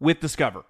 with 0.00 0.20
Discover. 0.20 0.64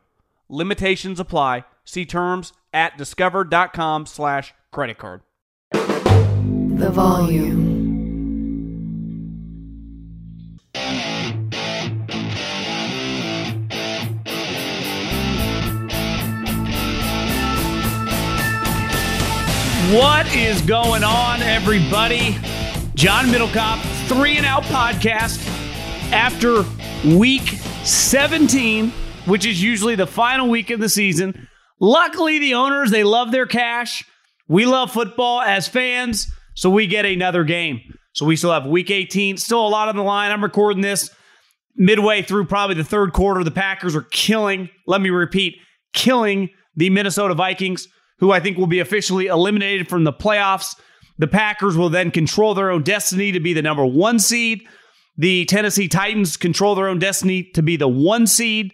Limitations 0.48 1.20
apply. 1.20 1.64
See 1.84 2.04
terms 2.04 2.52
at 2.72 2.98
discover.com 2.98 4.06
slash 4.06 4.52
credit 4.72 4.98
card. 4.98 5.22
The 5.72 6.90
volume. 6.92 7.70
What 19.92 20.32
is 20.36 20.62
going 20.62 21.02
on, 21.02 21.42
everybody? 21.42 22.36
John 22.94 23.24
Middlekauff, 23.26 23.80
Three 24.06 24.36
and 24.36 24.46
Out 24.46 24.62
Podcast. 24.64 25.44
After 26.12 26.64
week 27.16 27.48
17, 27.82 28.92
which 29.30 29.46
is 29.46 29.62
usually 29.62 29.94
the 29.94 30.06
final 30.06 30.48
week 30.48 30.70
of 30.70 30.80
the 30.80 30.88
season, 30.88 31.48
luckily 31.78 32.38
the 32.38 32.54
owners, 32.54 32.90
they 32.90 33.04
love 33.04 33.32
their 33.32 33.46
cash. 33.46 34.04
We 34.48 34.66
love 34.66 34.90
football 34.90 35.40
as 35.40 35.68
fans, 35.68 36.32
so 36.54 36.68
we 36.68 36.86
get 36.86 37.06
another 37.06 37.44
game. 37.44 37.80
So 38.12 38.26
we 38.26 38.36
still 38.36 38.52
have 38.52 38.66
week 38.66 38.90
18, 38.90 39.36
still 39.36 39.66
a 39.66 39.68
lot 39.68 39.88
on 39.88 39.96
the 39.96 40.02
line. 40.02 40.32
I'm 40.32 40.42
recording 40.42 40.82
this 40.82 41.10
midway 41.76 42.22
through 42.22 42.46
probably 42.46 42.74
the 42.74 42.84
third 42.84 43.12
quarter. 43.12 43.44
The 43.44 43.50
Packers 43.50 43.94
are 43.94 44.02
killing, 44.02 44.68
let 44.86 45.00
me 45.00 45.10
repeat, 45.10 45.56
killing 45.92 46.50
the 46.76 46.90
Minnesota 46.90 47.34
Vikings 47.34 47.88
who 48.20 48.30
I 48.30 48.40
think 48.40 48.58
will 48.58 48.66
be 48.66 48.78
officially 48.78 49.26
eliminated 49.26 49.88
from 49.88 50.04
the 50.04 50.12
playoffs. 50.12 50.78
The 51.18 51.26
Packers 51.26 51.76
will 51.76 51.88
then 51.88 52.10
control 52.10 52.54
their 52.54 52.70
own 52.70 52.82
destiny 52.82 53.32
to 53.32 53.40
be 53.40 53.54
the 53.54 53.62
number 53.62 53.84
one 53.84 54.18
seed. 54.18 54.66
The 55.16 55.44
Tennessee 55.46 55.88
Titans 55.88 56.36
control 56.36 56.74
their 56.74 56.88
own 56.88 56.98
destiny 56.98 57.44
to 57.54 57.62
be 57.62 57.76
the 57.76 57.88
one 57.88 58.26
seed. 58.26 58.72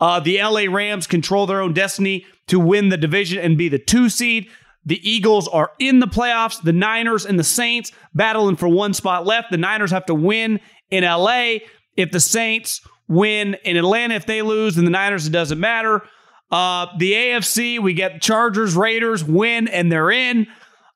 Uh, 0.00 0.20
the 0.20 0.42
LA 0.42 0.64
Rams 0.70 1.06
control 1.06 1.46
their 1.46 1.60
own 1.60 1.72
destiny 1.72 2.26
to 2.48 2.60
win 2.60 2.88
the 2.88 2.96
division 2.96 3.38
and 3.38 3.56
be 3.56 3.68
the 3.68 3.78
two 3.78 4.08
seed. 4.08 4.48
The 4.84 5.00
Eagles 5.08 5.48
are 5.48 5.72
in 5.78 5.98
the 5.98 6.06
playoffs. 6.06 6.62
The 6.62 6.72
Niners 6.72 7.26
and 7.26 7.38
the 7.38 7.44
Saints 7.44 7.92
battling 8.14 8.56
for 8.56 8.68
one 8.68 8.94
spot 8.94 9.26
left. 9.26 9.50
The 9.50 9.56
Niners 9.56 9.90
have 9.90 10.06
to 10.06 10.14
win 10.14 10.60
in 10.90 11.02
LA. 11.02 11.56
If 11.96 12.12
the 12.12 12.20
Saints 12.20 12.80
win 13.08 13.56
in 13.64 13.76
Atlanta, 13.76 14.14
if 14.14 14.26
they 14.26 14.42
lose, 14.42 14.76
then 14.76 14.84
the 14.84 14.90
Niners, 14.90 15.26
it 15.26 15.30
doesn't 15.30 15.58
matter. 15.58 16.02
Uh, 16.50 16.86
the 16.98 17.12
AFC, 17.12 17.80
we 17.80 17.94
get 17.94 18.22
Chargers, 18.22 18.76
Raiders 18.76 19.24
win, 19.24 19.66
and 19.66 19.90
they're 19.90 20.10
in. 20.10 20.46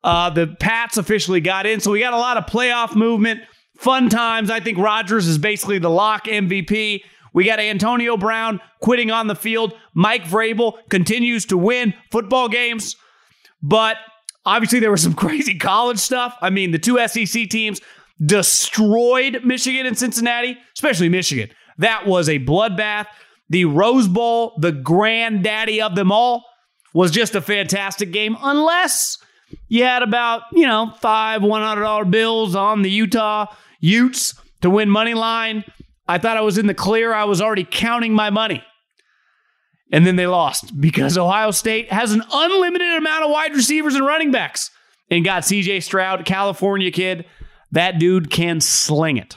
Uh, 0.04 0.30
the 0.30 0.46
Pats 0.60 0.96
officially 0.96 1.40
got 1.40 1.66
in. 1.66 1.80
So 1.80 1.90
we 1.90 2.00
got 2.00 2.12
a 2.12 2.18
lot 2.18 2.36
of 2.36 2.46
playoff 2.46 2.94
movement, 2.94 3.40
fun 3.76 4.08
times. 4.08 4.50
I 4.50 4.60
think 4.60 4.78
Rodgers 4.78 5.26
is 5.26 5.38
basically 5.38 5.78
the 5.78 5.90
lock 5.90 6.26
MVP. 6.26 7.02
We 7.32 7.44
got 7.44 7.60
Antonio 7.60 8.16
Brown 8.16 8.60
quitting 8.80 9.10
on 9.10 9.26
the 9.26 9.34
field. 9.34 9.74
Mike 9.94 10.24
Vrabel 10.24 10.78
continues 10.88 11.46
to 11.46 11.58
win 11.58 11.94
football 12.10 12.48
games. 12.48 12.96
But 13.62 13.96
obviously, 14.44 14.80
there 14.80 14.90
was 14.90 15.02
some 15.02 15.14
crazy 15.24 15.58
college 15.58 15.98
stuff. 15.98 16.36
I 16.40 16.50
mean, 16.50 16.70
the 16.70 16.78
two 16.78 16.98
SEC 17.06 17.48
teams 17.48 17.80
destroyed 18.24 19.42
Michigan 19.44 19.86
and 19.86 19.98
Cincinnati, 19.98 20.58
especially 20.74 21.08
Michigan. 21.08 21.50
That 21.78 22.06
was 22.06 22.28
a 22.28 22.38
bloodbath. 22.38 23.06
The 23.48 23.64
Rose 23.64 24.06
Bowl, 24.06 24.54
the 24.58 24.72
granddaddy 24.72 25.82
of 25.82 25.96
them 25.96 26.12
all, 26.12 26.44
was 26.92 27.10
just 27.10 27.34
a 27.34 27.40
fantastic 27.40 28.12
game, 28.12 28.36
unless 28.42 29.18
you 29.68 29.84
had 29.84 30.02
about, 30.02 30.42
you 30.52 30.66
know, 30.66 30.92
five 31.00 31.42
$100 31.42 32.10
bills 32.10 32.54
on 32.54 32.82
the 32.82 32.90
Utah 32.90 33.46
Utes 33.80 34.34
to 34.60 34.70
win 34.70 34.90
money 34.90 35.14
line. 35.14 35.64
I 36.10 36.18
thought 36.18 36.36
I 36.36 36.40
was 36.40 36.58
in 36.58 36.66
the 36.66 36.74
clear. 36.74 37.14
I 37.14 37.22
was 37.22 37.40
already 37.40 37.64
counting 37.64 38.12
my 38.12 38.30
money. 38.30 38.64
And 39.92 40.04
then 40.04 40.16
they 40.16 40.26
lost 40.26 40.78
because 40.80 41.16
Ohio 41.16 41.52
State 41.52 41.92
has 41.92 42.10
an 42.10 42.22
unlimited 42.32 42.96
amount 42.96 43.24
of 43.24 43.30
wide 43.30 43.54
receivers 43.54 43.94
and 43.94 44.04
running 44.04 44.32
backs 44.32 44.72
and 45.08 45.24
got 45.24 45.44
CJ 45.44 45.84
Stroud, 45.84 46.24
California 46.24 46.90
kid. 46.90 47.26
That 47.70 48.00
dude 48.00 48.28
can 48.28 48.60
sling 48.60 49.18
it. 49.18 49.36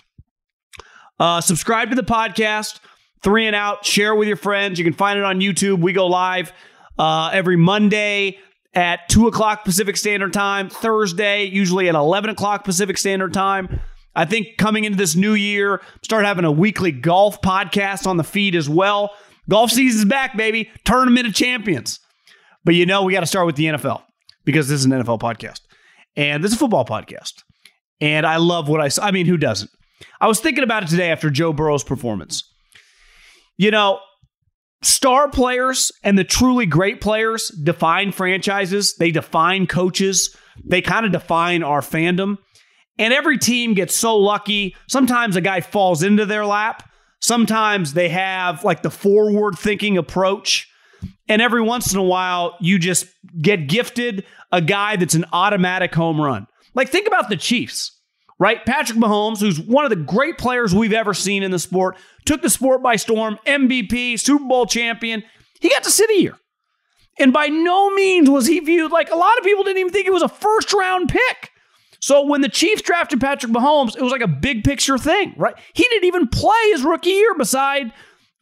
Uh, 1.20 1.42
subscribe 1.42 1.92
to 1.92 1.96
the 1.96 2.04
podcast. 2.04 2.80
Three 3.22 3.46
and 3.46 3.56
Out. 3.56 3.86
Share 3.86 4.16
with 4.16 4.28
your 4.28 4.38
friends. 4.38 4.80
You 4.80 4.86
can 4.86 4.96
find 4.96 5.20
it 5.20 5.26
on 5.26 5.40
YouTube. 5.42 5.80
We 5.80 5.94
go 5.94 6.08
live 6.08 6.52
uh, 6.98 7.30
every 7.32 7.56
Monday 7.56 8.40
at 8.74 9.10
2 9.10 9.28
o'clock 9.28 9.64
Pacific 9.64 9.96
Standard 9.96 10.34
Time, 10.34 10.70
Thursday, 10.70 11.44
usually 11.44 11.88
at 11.88 11.94
11 11.94 12.32
o'clock 12.32 12.64
Pacific 12.64 12.98
Standard 12.98 13.32
Time. 13.32 13.80
I 14.16 14.26
think 14.26 14.58
coming 14.58 14.84
into 14.84 14.98
this 14.98 15.16
new 15.16 15.34
year, 15.34 15.82
start 16.04 16.26
having 16.26 16.46
a 16.46 16.52
weekly 16.52 16.92
golf 16.92 17.42
podcast 17.42 18.06
on 18.06 18.18
the 18.18 18.24
feed 18.24 18.56
as 18.56 18.70
well. 18.70 19.12
Golf 19.50 19.72
season's 19.72 20.06
back, 20.06 20.38
baby. 20.38 20.70
Tournament 20.86 21.28
of 21.28 21.34
champions. 21.34 22.00
But 22.64 22.76
you 22.76 22.86
know, 22.86 23.04
we 23.04 23.14
got 23.14 23.22
to 23.22 23.26
start 23.26 23.46
with 23.46 23.56
the 23.56 23.66
NFL 23.66 24.04
because 24.46 24.68
this 24.68 24.80
is 24.80 24.86
an 24.86 24.92
NFL 24.92 25.20
podcast 25.20 25.62
and 26.16 26.44
this 26.44 26.52
is 26.52 26.56
a 26.56 26.60
football 26.60 26.86
podcast. 26.86 27.44
And 28.00 28.26
I 28.26 28.38
love 28.38 28.68
what 28.70 28.82
I 28.82 28.88
saw. 28.90 29.06
I 29.06 29.12
mean, 29.12 29.26
who 29.26 29.38
doesn't? 29.38 29.72
I 30.20 30.28
was 30.28 30.40
thinking 30.40 30.64
about 30.64 30.84
it 30.84 30.90
today 30.90 31.12
after 31.12 31.30
Joe 31.30 31.54
Burrow's 31.54 31.84
performance. 31.84 32.44
You 33.58 33.72
know, 33.72 34.00
star 34.82 35.30
players 35.30 35.92
and 36.04 36.18
the 36.18 36.24
truly 36.24 36.66
great 36.66 37.02
players 37.02 37.50
define 37.50 38.12
franchises, 38.12 38.96
they 38.96 39.12
define 39.12 39.68
coaches, 39.68 40.36
they 40.66 40.82
kind 40.82 41.06
of 41.06 41.12
define 41.12 41.64
our 41.64 41.82
fandom. 41.82 42.38
And 42.98 43.14
every 43.14 43.38
team 43.38 43.74
gets 43.74 43.96
so 43.96 44.18
lucky. 44.18 44.76
Sometimes 44.88 45.36
a 45.36 45.42
guy 45.42 45.62
falls 45.62 46.04
into 46.04 46.26
their 46.26 46.46
lap. 46.46 46.90
Sometimes 47.20 47.94
they 47.94 48.10
have 48.10 48.64
like 48.64 48.82
the 48.82 48.92
forward 48.92 49.58
thinking 49.58 49.98
approach. 49.98 50.70
And 51.28 51.42
every 51.42 51.62
once 51.62 51.94
in 51.94 52.00
a 52.00 52.04
while, 52.04 52.56
you 52.60 52.78
just 52.78 53.08
get 53.42 53.68
gifted 53.68 54.26
a 54.52 54.62
guy 54.62 54.96
that's 54.96 55.16
an 55.16 55.26
automatic 55.34 55.94
home 55.96 56.20
run. 56.20 56.48
Like, 56.76 56.90
think 56.90 57.08
about 57.08 57.30
the 57.30 57.38
Chiefs 57.38 57.94
right? 58.40 58.66
Patrick 58.66 59.00
Mahomes, 59.00 59.40
who's 59.40 59.60
one 59.60 59.86
of 59.86 59.90
the 59.90 59.96
great 59.96 60.38
players 60.38 60.76
we've 60.76 60.92
ever 60.92 61.14
seen 61.14 61.44
in 61.44 61.52
the 61.52 61.60
sport, 61.60 61.96
took 62.26 62.42
the 62.42 62.50
sport 62.50 62.84
by 62.84 62.98
storm, 62.98 63.40
MVP, 63.46 64.20
Super 64.20 64.44
Bowl 64.44 64.66
champion. 64.66 65.24
He 65.62 65.70
got 65.70 65.84
to 65.84 65.92
sit 65.92 66.10
year. 66.14 66.38
And 67.20 67.32
by 67.32 67.48
no 67.48 67.92
means 67.92 68.30
was 68.30 68.46
he 68.46 68.60
viewed 68.60 68.92
like 68.92 69.10
a 69.10 69.16
lot 69.16 69.38
of 69.38 69.46
people 69.46 69.64
didn't 69.64 69.80
even 69.80 69.94
think 69.94 70.06
he 70.06 70.12
was 70.12 70.24
a 70.24 70.28
first 70.28 70.74
round 70.74 71.08
pick. 71.08 71.52
So 72.04 72.22
when 72.26 72.42
the 72.42 72.50
Chiefs 72.50 72.82
drafted 72.82 73.22
Patrick 73.22 73.54
Mahomes, 73.54 73.96
it 73.96 74.02
was 74.02 74.12
like 74.12 74.20
a 74.20 74.28
big 74.28 74.66
picture 74.66 74.98
thing, 74.98 75.34
right? 75.38 75.56
He 75.72 75.84
didn't 75.84 76.04
even 76.04 76.28
play 76.28 76.72
his 76.72 76.84
rookie 76.84 77.12
year 77.12 77.34
beside 77.34 77.94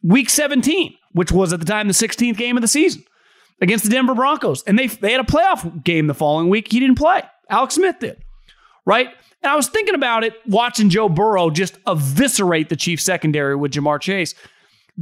week 0.02 0.30
17, 0.30 0.96
which 1.12 1.30
was 1.30 1.52
at 1.52 1.60
the 1.60 1.64
time 1.64 1.86
the 1.86 1.94
16th 1.94 2.36
game 2.36 2.56
of 2.56 2.60
the 2.60 2.66
season 2.66 3.04
against 3.60 3.84
the 3.84 3.90
Denver 3.92 4.16
Broncos. 4.16 4.64
And 4.64 4.76
they, 4.76 4.88
they 4.88 5.12
had 5.12 5.20
a 5.20 5.22
playoff 5.22 5.84
game 5.84 6.08
the 6.08 6.12
following 6.12 6.48
week. 6.48 6.72
He 6.72 6.80
didn't 6.80 6.98
play. 6.98 7.22
Alex 7.50 7.76
Smith 7.76 8.00
did, 8.00 8.24
right? 8.84 9.06
And 9.44 9.52
I 9.52 9.54
was 9.54 9.68
thinking 9.68 9.94
about 9.94 10.24
it 10.24 10.34
watching 10.44 10.90
Joe 10.90 11.08
Burrow 11.08 11.48
just 11.48 11.78
eviscerate 11.86 12.68
the 12.68 12.74
Chiefs 12.74 13.04
secondary 13.04 13.54
with 13.54 13.70
Ja'Marr 13.70 14.00
Chase. 14.00 14.34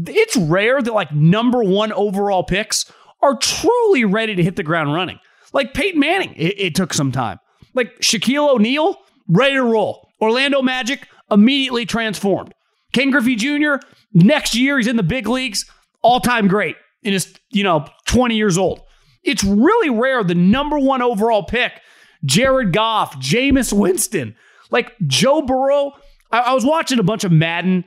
It's 0.07 0.37
rare 0.37 0.83
that 0.83 0.93
like 0.93 1.15
number 1.15 1.65
one 1.65 1.95
overall 1.95 2.45
picks 2.45 2.93
are 3.23 3.37
truly 3.39 4.05
ready 4.05 4.35
to 4.35 4.43
hit 4.43 4.57
the 4.57 4.63
ground 4.63 4.93
running. 4.93 5.19
Like 5.55 5.73
Peyton 5.73 5.99
Manning, 5.99 6.35
it, 6.35 6.61
it 6.61 6.75
took 6.75 6.93
some 6.93 7.11
time. 7.11 7.39
Like 7.75 7.99
Shaquille 8.01 8.49
O'Neal, 8.49 8.97
ready 9.29 9.55
to 9.55 9.63
roll. 9.63 10.11
Orlando 10.21 10.63
Magic, 10.63 11.07
immediately 11.31 11.87
transformed. 11.87 12.53
Ken 12.93 13.11
Griffey 13.11 13.37
Jr., 13.37 13.75
next 14.13 14.55
year 14.55 14.77
he's 14.77 14.87
in 14.87 14.97
the 14.97 15.03
big 15.03 15.29
leagues, 15.29 15.65
all 16.03 16.21
time 16.21 16.49
great. 16.49 16.77
in 17.03 17.13
his, 17.13 17.35
you 17.51 17.63
know, 17.63 17.87
20 18.07 18.35
years 18.35 18.59
old. 18.59 18.81
It's 19.23 19.45
really 19.45 19.91
rare 19.91 20.25
the 20.25 20.35
number 20.35 20.79
one 20.79 21.03
overall 21.03 21.45
pick, 21.45 21.81
Jared 22.25 22.73
Goff, 22.73 23.17
Jameis 23.17 23.73
Winston, 23.73 24.35
like 24.71 24.93
Joe 25.07 25.43
Burrow. 25.43 25.93
I, 26.33 26.41
I 26.41 26.55
was 26.55 26.65
watching 26.65 26.99
a 26.99 27.03
bunch 27.03 27.25
of 27.25 27.33
Madden 27.33 27.85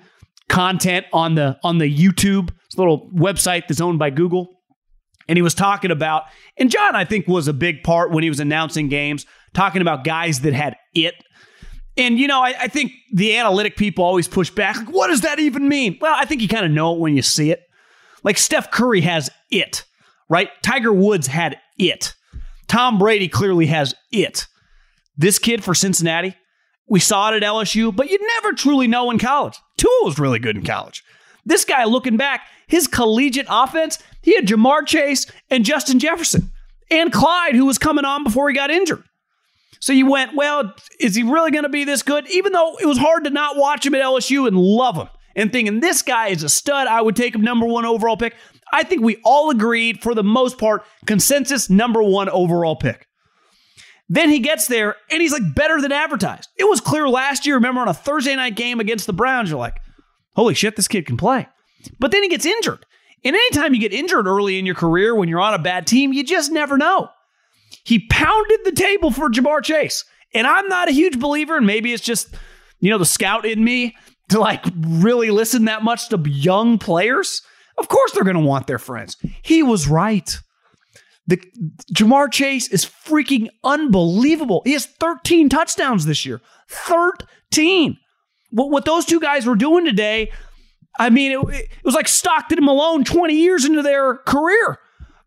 content 0.50 1.06
on 1.14 1.36
the 1.36 1.58
on 1.64 1.78
the 1.78 1.94
YouTube, 1.94 2.50
this 2.70 2.78
little 2.78 3.10
website 3.12 3.68
that's 3.68 3.82
owned 3.82 4.00
by 4.00 4.10
Google. 4.10 4.60
And 5.28 5.38
he 5.38 5.42
was 5.42 5.54
talking 5.54 5.90
about, 5.90 6.24
and 6.58 6.70
John, 6.70 6.96
I 6.96 7.06
think, 7.06 7.28
was 7.28 7.48
a 7.48 7.54
big 7.54 7.84
part 7.84 8.12
when 8.12 8.24
he 8.24 8.30
was 8.30 8.42
announcing 8.42 8.90
games, 8.90 9.26
talking 9.54 9.82
about 9.82 10.04
guys 10.04 10.42
that 10.42 10.54
had 10.54 10.76
it. 10.94 11.16
And, 11.96 12.18
you 12.18 12.28
know, 12.28 12.42
I, 12.42 12.56
I 12.62 12.68
think 12.68 12.92
the 13.12 13.38
analytic 13.38 13.76
people 13.76 14.04
always 14.04 14.28
push 14.28 14.50
back. 14.50 14.78
Like, 14.78 14.90
what 14.90 15.08
does 15.08 15.22
that 15.22 15.40
even 15.40 15.68
mean? 15.68 15.98
Well, 16.02 16.16
I 16.16 16.26
think 16.26 16.42
you 16.42 16.48
kind 16.48 16.66
of 16.66 16.72
know 16.72 16.94
it 16.96 17.00
when 17.00 17.16
you 17.16 17.22
see 17.22 17.52
it. 17.52 17.64
Like 18.24 18.38
Steph 18.38 18.72
Curry 18.72 19.02
has 19.02 19.30
it, 19.52 19.84
right? 20.30 20.50
Tiger 20.64 20.94
Woods 20.94 21.28
had 21.28 21.60
it. 21.78 22.16
Tom 22.68 22.98
Brady 22.98 23.28
clearly 23.28 23.68
has 23.68 23.94
it. 24.12 24.48
This 25.18 25.38
kid 25.38 25.64
for 25.64 25.76
Cincinnati, 25.76 26.36
we 26.88 27.00
saw 27.00 27.32
it 27.32 27.44
at 27.44 27.44
LSU, 27.44 27.96
but 27.96 28.10
you 28.10 28.20
never 28.36 28.54
truly 28.54 28.88
know 28.88 29.12
in 29.12 29.20
college. 29.20 29.60
Tua 29.78 30.00
was 30.04 30.18
really 30.18 30.40
good 30.40 30.56
in 30.56 30.64
college. 30.64 31.04
This 31.46 31.66
guy, 31.66 31.84
looking 31.84 32.18
back, 32.18 32.48
his 32.68 32.88
collegiate 32.88 33.46
offense, 33.50 34.00
he 34.22 34.36
had 34.36 34.48
Ja'Marr 34.48 34.88
Chase 34.88 35.28
and 35.50 35.66
Justin 35.66 36.00
Jefferson 36.00 36.52
and 36.90 37.12
Clyde, 37.12 37.56
who 37.56 37.66
was 37.66 37.78
coming 37.78 38.06
on 38.06 38.24
before 38.24 38.50
he 38.50 38.56
got 38.56 38.72
injured. 38.72 39.04
So 39.84 39.92
you 39.92 40.10
went, 40.10 40.34
well, 40.34 40.74
is 40.98 41.14
he 41.14 41.24
really 41.24 41.52
going 41.52 41.66
to 41.66 41.70
be 41.70 41.84
this 41.84 42.04
good? 42.04 42.26
Even 42.30 42.54
though 42.54 42.78
it 42.78 42.86
was 42.86 42.98
hard 42.98 43.26
to 43.26 43.30
not 43.30 43.58
watch 43.58 43.86
him 43.86 43.94
at 43.94 44.02
LSU 44.02 44.48
and 44.48 44.56
love 44.58 44.96
him 44.96 45.10
and 45.36 45.52
thinking 45.52 45.82
this 45.82 46.02
guy 46.02 46.30
is 46.30 46.42
a 46.42 46.48
stud, 46.48 46.88
I 46.88 47.02
would 47.02 47.18
take 47.18 47.36
him 47.36 47.42
number 47.42 47.66
one 47.66 47.86
overall 47.86 48.16
pick. 48.16 48.34
I 48.72 48.84
think 48.84 49.02
we 49.02 49.18
all 49.26 49.50
agreed, 49.50 50.02
for 50.02 50.16
the 50.16 50.24
most 50.24 50.58
part, 50.58 50.86
consensus 51.06 51.70
number 51.70 52.02
one 52.02 52.30
overall 52.30 52.78
pick. 52.78 53.10
Then 54.08 54.30
he 54.30 54.40
gets 54.40 54.68
there 54.68 54.96
and 55.12 55.22
he's 55.22 55.34
like 55.34 55.54
better 55.54 55.82
than 55.82 55.92
advertised. 55.92 56.48
It 56.58 56.70
was 56.70 56.80
clear 56.80 57.10
last 57.10 57.46
year, 57.46 57.56
remember 57.56 57.82
on 57.82 57.90
a 57.90 57.94
Thursday 57.94 58.38
night 58.38 58.56
game 58.56 58.80
against 58.80 59.06
the 59.06 59.12
Browns, 59.12 59.50
you're 59.50 59.60
like, 59.60 59.82
holy 60.34 60.54
shit, 60.54 60.78
this 60.78 60.88
kid 60.88 61.06
can 61.06 61.18
play. 61.18 61.50
But 62.00 62.12
then 62.12 62.24
he 62.24 62.30
gets 62.30 62.46
injured. 62.46 62.86
And 63.26 63.36
anytime 63.36 63.74
you 63.74 63.82
get 63.82 63.92
injured 63.92 64.28
early 64.28 64.58
in 64.58 64.66
your 64.66 64.76
career 64.76 65.14
when 65.14 65.28
you're 65.28 65.42
on 65.42 65.54
a 65.54 65.60
bad 65.60 65.88
team, 65.88 66.14
you 66.14 66.24
just 66.24 66.54
never 66.54 66.78
know. 66.78 67.10
He 67.84 68.08
pounded 68.08 68.60
the 68.64 68.72
table 68.72 69.12
for 69.12 69.30
Ja'Marr 69.30 69.64
Chase. 69.64 70.06
And 70.34 70.48
I'm 70.48 70.68
not 70.68 70.90
a 70.90 70.94
huge 70.94 71.20
believer, 71.20 71.58
and 71.58 71.68
maybe 71.68 71.94
it's 71.94 72.04
just, 72.04 72.34
you 72.80 72.90
know, 72.90 72.98
the 72.98 73.06
scout 73.06 73.46
in 73.46 73.64
me 73.64 73.96
to 74.30 74.40
like 74.40 74.66
really 74.80 75.30
listen 75.30 75.66
that 75.66 75.84
much 75.84 76.10
to 76.10 76.22
young 76.26 76.80
players. 76.80 77.42
Of 77.78 77.88
course 77.88 78.12
they're 78.12 78.24
going 78.24 78.36
to 78.36 78.42
want 78.42 78.68
their 78.68 78.80
friends. 78.80 79.18
He 79.42 79.64
was 79.64 79.88
right. 79.88 80.38
The 81.28 81.38
Ja'Marr 81.94 82.32
Chase 82.32 82.68
is 82.68 82.86
freaking 82.86 83.48
unbelievable. 83.64 84.62
He 84.66 84.74
has 84.74 84.86
13 84.86 85.50
touchdowns 85.50 86.06
this 86.06 86.26
year. 86.26 86.42
13. 86.68 87.98
What, 88.50 88.72
what 88.72 88.86
those 88.86 89.06
two 89.06 89.20
guys 89.20 89.46
were 89.46 89.56
doing 89.56 89.86
today, 89.86 90.32
I 91.00 91.10
mean, 91.10 91.32
it, 91.32 91.56
it 91.56 91.86
was 91.86 91.96
like 91.96 92.08
Stockton 92.08 92.58
and 92.58 92.66
Malone 92.66 93.04
20 93.04 93.34
years 93.36 93.66
into 93.66 93.82
their 93.82 94.18
career. 94.18 94.80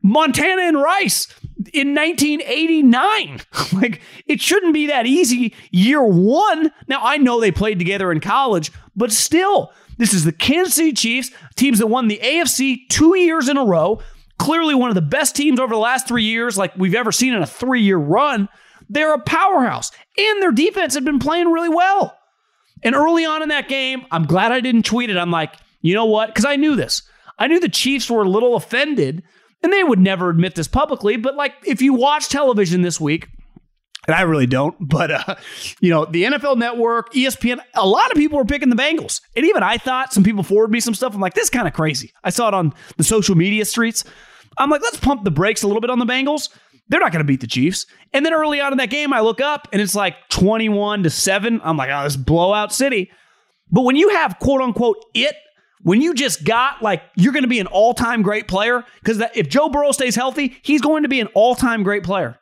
Montana 0.03 0.62
and 0.62 0.81
Rice 0.81 1.26
in 1.69 1.95
1989. 1.95 3.41
like, 3.81 4.01
it 4.27 4.41
shouldn't 4.41 4.75
be 4.75 4.87
that 4.87 5.07
easy 5.07 5.55
year 5.71 6.03
one. 6.03 6.73
Now, 6.89 7.01
I 7.03 7.17
know 7.17 7.41
they 7.41 7.53
played 7.53 7.79
together 7.79 8.13
in 8.13 8.21
college, 8.21 8.73
but 8.95 9.13
still, 9.13 9.73
this 9.99 10.13
is 10.13 10.25
the 10.25 10.33
Kansas 10.33 10.75
City 10.75 10.93
Chiefs, 10.93 11.31
teams 11.55 11.79
that 11.79 11.87
won 11.87 12.09
the 12.09 12.21
AFC 12.23 12.89
two 12.89 13.17
years 13.17 13.49
in 13.49 13.57
a 13.57 13.65
row. 13.65 14.01
Clearly, 14.39 14.75
one 14.75 14.91
of 14.91 14.95
the 14.95 15.03
best 15.03 15.35
teams 15.35 15.59
over 15.59 15.75
the 15.75 15.81
last 15.81 16.07
three 16.07 16.25
years, 16.25 16.59
like 16.59 16.77
we've 16.77 16.95
ever 16.95 17.13
seen 17.13 17.33
in 17.33 17.43
a 17.43 17.47
three 17.47 17.83
year 17.83 17.97
run. 17.97 18.49
They're 18.89 19.15
a 19.15 19.21
powerhouse, 19.21 19.91
and 20.17 20.41
their 20.41 20.53
defense 20.53 20.95
had 20.95 21.05
been 21.05 21.19
playing 21.19 21.49
really 21.49 21.69
well. 21.69 22.17
And 22.83 22.95
early 22.95 23.25
on 23.25 23.43
in 23.43 23.49
that 23.49 23.69
game, 23.69 24.07
I'm 24.11 24.27
glad 24.27 24.53
I 24.53 24.61
didn't 24.61 24.85
tweet 24.85 25.11
it. 25.11 25.17
I'm 25.17 25.31
like, 25.31 25.55
you 25.81 25.95
know 25.95 26.05
what? 26.05 26.29
Because 26.29 26.45
I 26.45 26.57
knew 26.57 26.77
this. 26.77 27.03
I 27.39 27.49
knew 27.49 27.59
the 27.59 27.69
Chiefs 27.69 28.11
were 28.11 28.23
a 28.23 28.29
little 28.29 28.55
offended, 28.55 29.23
and 29.67 29.73
they 29.73 29.83
would 29.83 29.99
never 29.99 30.31
admit 30.31 30.55
this 30.55 30.69
publicly. 30.69 31.17
But 31.17 31.35
like, 31.35 31.53
if 31.65 31.83
you 31.83 31.93
watch 31.93 32.29
television 32.29 32.83
this 32.83 33.01
week, 33.01 33.29
and 34.07 34.15
I 34.15 34.23
really 34.23 34.47
don't, 34.47 34.77
but 34.79 35.11
uh, 35.11 35.35
you 35.81 35.91
know, 35.91 36.05
the 36.05 36.23
NFL 36.23 36.57
Network, 36.57 37.13
ESPN, 37.13 37.59
a 37.75 37.85
lot 37.85 38.13
of 38.13 38.17
people 38.17 38.39
were 38.39 38.45
picking 38.45 38.69
the 38.69 38.77
Bengals, 38.77 39.21
and 39.35 39.45
even 39.45 39.65
I 39.65 39.77
thought 39.77 40.13
some 40.13 40.23
people 40.23 40.45
forwarded 40.45 40.73
me 40.73 40.79
some 40.79 40.95
stuff. 40.95 41.17
I'm 41.17 41.21
like, 41.21 41.35
this 41.35 41.45
is 41.45 41.51
kind 41.51 41.67
of 41.67 41.75
crazy. 41.75 42.13
I 42.23 42.31
saw 42.31 42.47
it 42.47 42.55
on 42.55 42.75
the 42.97 43.03
social 43.03 43.35
media 43.35 43.65
streets. 43.65 44.05
I'm 44.57 44.71
like, 44.71 44.83
let's 44.83 44.99
pump 44.99 45.25
the 45.25 45.33
brakes 45.33 45.65
a 45.65 45.67
little 45.67 45.81
bit 45.81 45.91
on 45.91 45.99
the 45.99 46.07
Bengals. 46.07 46.49
They're 46.89 47.01
not 47.01 47.11
going 47.11 47.25
to 47.25 47.27
beat 47.27 47.41
the 47.41 47.49
Chiefs. 47.49 47.87
And 48.13 48.25
then 48.25 48.33
early 48.33 48.61
on 48.61 48.71
in 48.71 48.79
that 48.79 48.91
game, 48.91 49.13
I 49.13 49.19
look 49.19 49.41
up 49.41 49.67
and 49.73 49.83
it's 49.83 49.97
like 49.97 50.15
21 50.29 51.03
to 51.03 51.11
7. 51.11 51.61
I'm 51.65 51.77
like, 51.77 51.91
oh, 51.93 52.05
this 52.05 52.15
blowout 52.15 52.73
city. 52.73 53.11
But 53.73 53.83
when 53.83 53.97
you 53.97 54.11
have 54.11 54.39
quote 54.39 54.63
unquote 54.63 55.05
it, 55.13 55.35
when 55.87 56.03
you 56.03 56.15
just 56.15 56.43
got 56.43 56.83
like 56.83 57.00
you're 57.15 57.33
going 57.33 57.44
to 57.44 57.49
be 57.49 57.61
an 57.61 57.69
all-time 57.69 58.23
great 58.23 58.49
player, 58.49 58.85
because 58.99 59.23
if 59.37 59.49
Joe 59.49 59.69
Burrow 59.69 59.93
stays 59.93 60.17
healthy, 60.17 60.56
he's 60.62 60.81
going 60.81 61.05
to 61.05 61.09
be 61.09 61.21
an 61.21 61.29
all-time 61.29 61.85
great 61.85 62.03
player. 62.03 62.41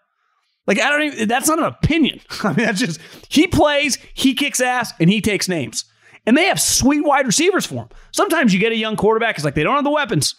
Like 0.66 0.80
I 0.80 0.88
don't 0.88 1.02
even 1.02 1.28
that's 1.28 1.46
not 1.46 1.58
an 1.58 1.66
opinion. 1.66 2.22
I 2.42 2.54
mean, 2.54 2.64
that's 2.64 2.80
just 2.80 2.98
he 3.28 3.46
plays, 3.46 3.98
he 4.14 4.32
kicks 4.32 4.62
ass, 4.62 4.94
and 4.98 5.10
he 5.10 5.20
takes 5.20 5.46
names. 5.46 5.84
And 6.24 6.38
they 6.38 6.46
have 6.46 6.58
sweet 6.58 7.04
wide 7.04 7.26
receivers 7.26 7.66
for 7.66 7.74
him. 7.74 7.88
Sometimes 8.12 8.54
you 8.54 8.60
get 8.60 8.72
a 8.72 8.76
young 8.76 8.96
quarterback, 8.96 9.34
it's 9.34 9.44
like 9.44 9.54
they 9.54 9.62
don't 9.62 9.74
have 9.74 9.84
the 9.84 9.90
weapons. 9.90 10.36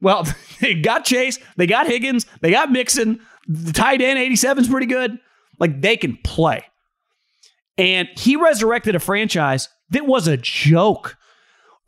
Well, 0.00 0.26
they 0.60 0.74
got 0.74 1.04
Chase, 1.04 1.38
they 1.56 1.68
got 1.68 1.86
Higgins, 1.86 2.26
they 2.40 2.50
got 2.50 2.72
Mixon, 2.72 3.20
the 3.46 3.72
tight 3.72 4.02
end 4.02 4.18
87 4.18 4.64
is 4.64 4.68
pretty 4.68 4.86
good. 4.86 5.16
Like 5.60 5.80
they 5.80 5.96
can 5.96 6.18
play. 6.24 6.64
And 7.76 8.08
he 8.16 8.34
resurrected 8.34 8.96
a 8.96 8.98
franchise 8.98 9.68
that 9.90 10.06
was 10.06 10.26
a 10.26 10.36
joke. 10.36 11.16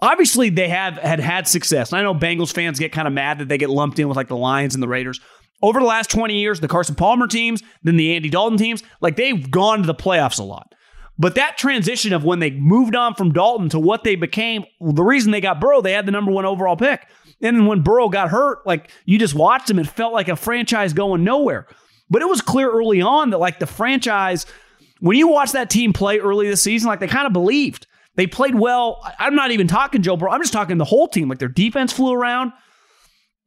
Obviously, 0.03 0.49
they 0.49 0.69
have 0.69 0.97
had 0.97 1.21
had 1.21 1.47
success. 1.47 1.93
And 1.93 1.99
I 1.99 2.03
know 2.03 2.15
Bengals 2.15 2.53
fans 2.53 2.79
get 2.79 2.93
kind 2.93 3.07
of 3.07 3.15
mad 3.15 3.39
that 3.39 3.49
they 3.49 3.59
get 3.59 3.71
lumped 3.71 3.99
in 3.99 4.09
with 4.09 4.17
like 4.17 4.29
the 4.29 4.37
Lions 4.37 4.75
and 4.75 4.83
the 4.83 4.89
Raiders. 4.89 5.21
Over 5.63 5.81
the 5.81 5.87
last 5.87 6.11
20 6.11 6.39
years, 6.39 6.61
the 6.61 6.69
Carson 6.69 6.95
Palmer 6.95 7.27
teams, 7.27 7.63
then 7.83 7.97
the 7.97 8.15
Andy 8.15 8.31
Dalton 8.31 8.57
teams, 8.57 8.83
like 9.03 9.17
they've 9.17 9.51
gone 9.51 9.81
to 9.81 9.87
the 9.87 9.95
playoffs 9.95 10.39
a 10.39 10.43
lot. 10.43 10.75
But 11.19 11.35
that 11.35 11.59
transition 11.59 12.15
of 12.15 12.25
when 12.25 12.39
they 12.39 12.51
moved 12.51 12.97
on 12.97 13.15
from 13.15 13.33
Dalton 13.33 13.69
to 13.71 13.79
what 13.79 14.05
they 14.05 14.17
became, 14.17 14.65
the 14.81 15.03
reason 15.03 15.33
they 15.33 15.43
got 15.43 15.61
Burrow, 15.61 15.83
they 15.83 15.93
had 15.93 16.07
the 16.07 16.13
number 16.13 16.33
one 16.33 16.47
overall 16.47 16.77
pick. 16.77 17.07
And 17.43 17.67
when 17.67 17.83
Burrow 17.83 18.09
got 18.09 18.31
hurt, 18.31 18.67
like 18.67 18.91
you 19.05 19.19
just 19.19 19.35
watched 19.35 19.69
him, 19.69 19.79
it 19.79 19.87
felt 19.87 20.15
like 20.15 20.29
a 20.29 20.37
franchise 20.37 20.95
going 20.95 21.23
nowhere. 21.23 21.67
But 22.09 22.23
it 22.23 22.29
was 22.29 22.41
clear 22.41 22.71
early 22.71 23.03
on 23.03 23.31
that 23.31 23.39
like 23.39 23.59
the 23.59 23.67
franchise, 23.67 24.47
when 25.01 25.19
you 25.19 25.29
watch 25.29 25.53
that 25.53 25.69
team 25.69 25.93
play 25.93 26.19
early 26.19 26.49
this 26.49 26.63
season, 26.63 26.89
like 26.89 27.01
they 27.01 27.07
kind 27.07 27.27
of 27.27 27.35
believed. 27.35 27.87
They 28.21 28.27
played 28.27 28.55
well. 28.55 29.01
I'm 29.19 29.35
not 29.35 29.51
even 29.51 29.67
talking 29.67 30.03
Joe 30.03 30.15
Burrow. 30.15 30.31
I'm 30.31 30.43
just 30.43 30.53
talking 30.53 30.77
the 30.77 30.85
whole 30.85 31.09
team. 31.09 31.31
Like 31.31 31.39
their 31.39 31.49
defense 31.49 31.91
flew 31.91 32.13
around. 32.13 32.53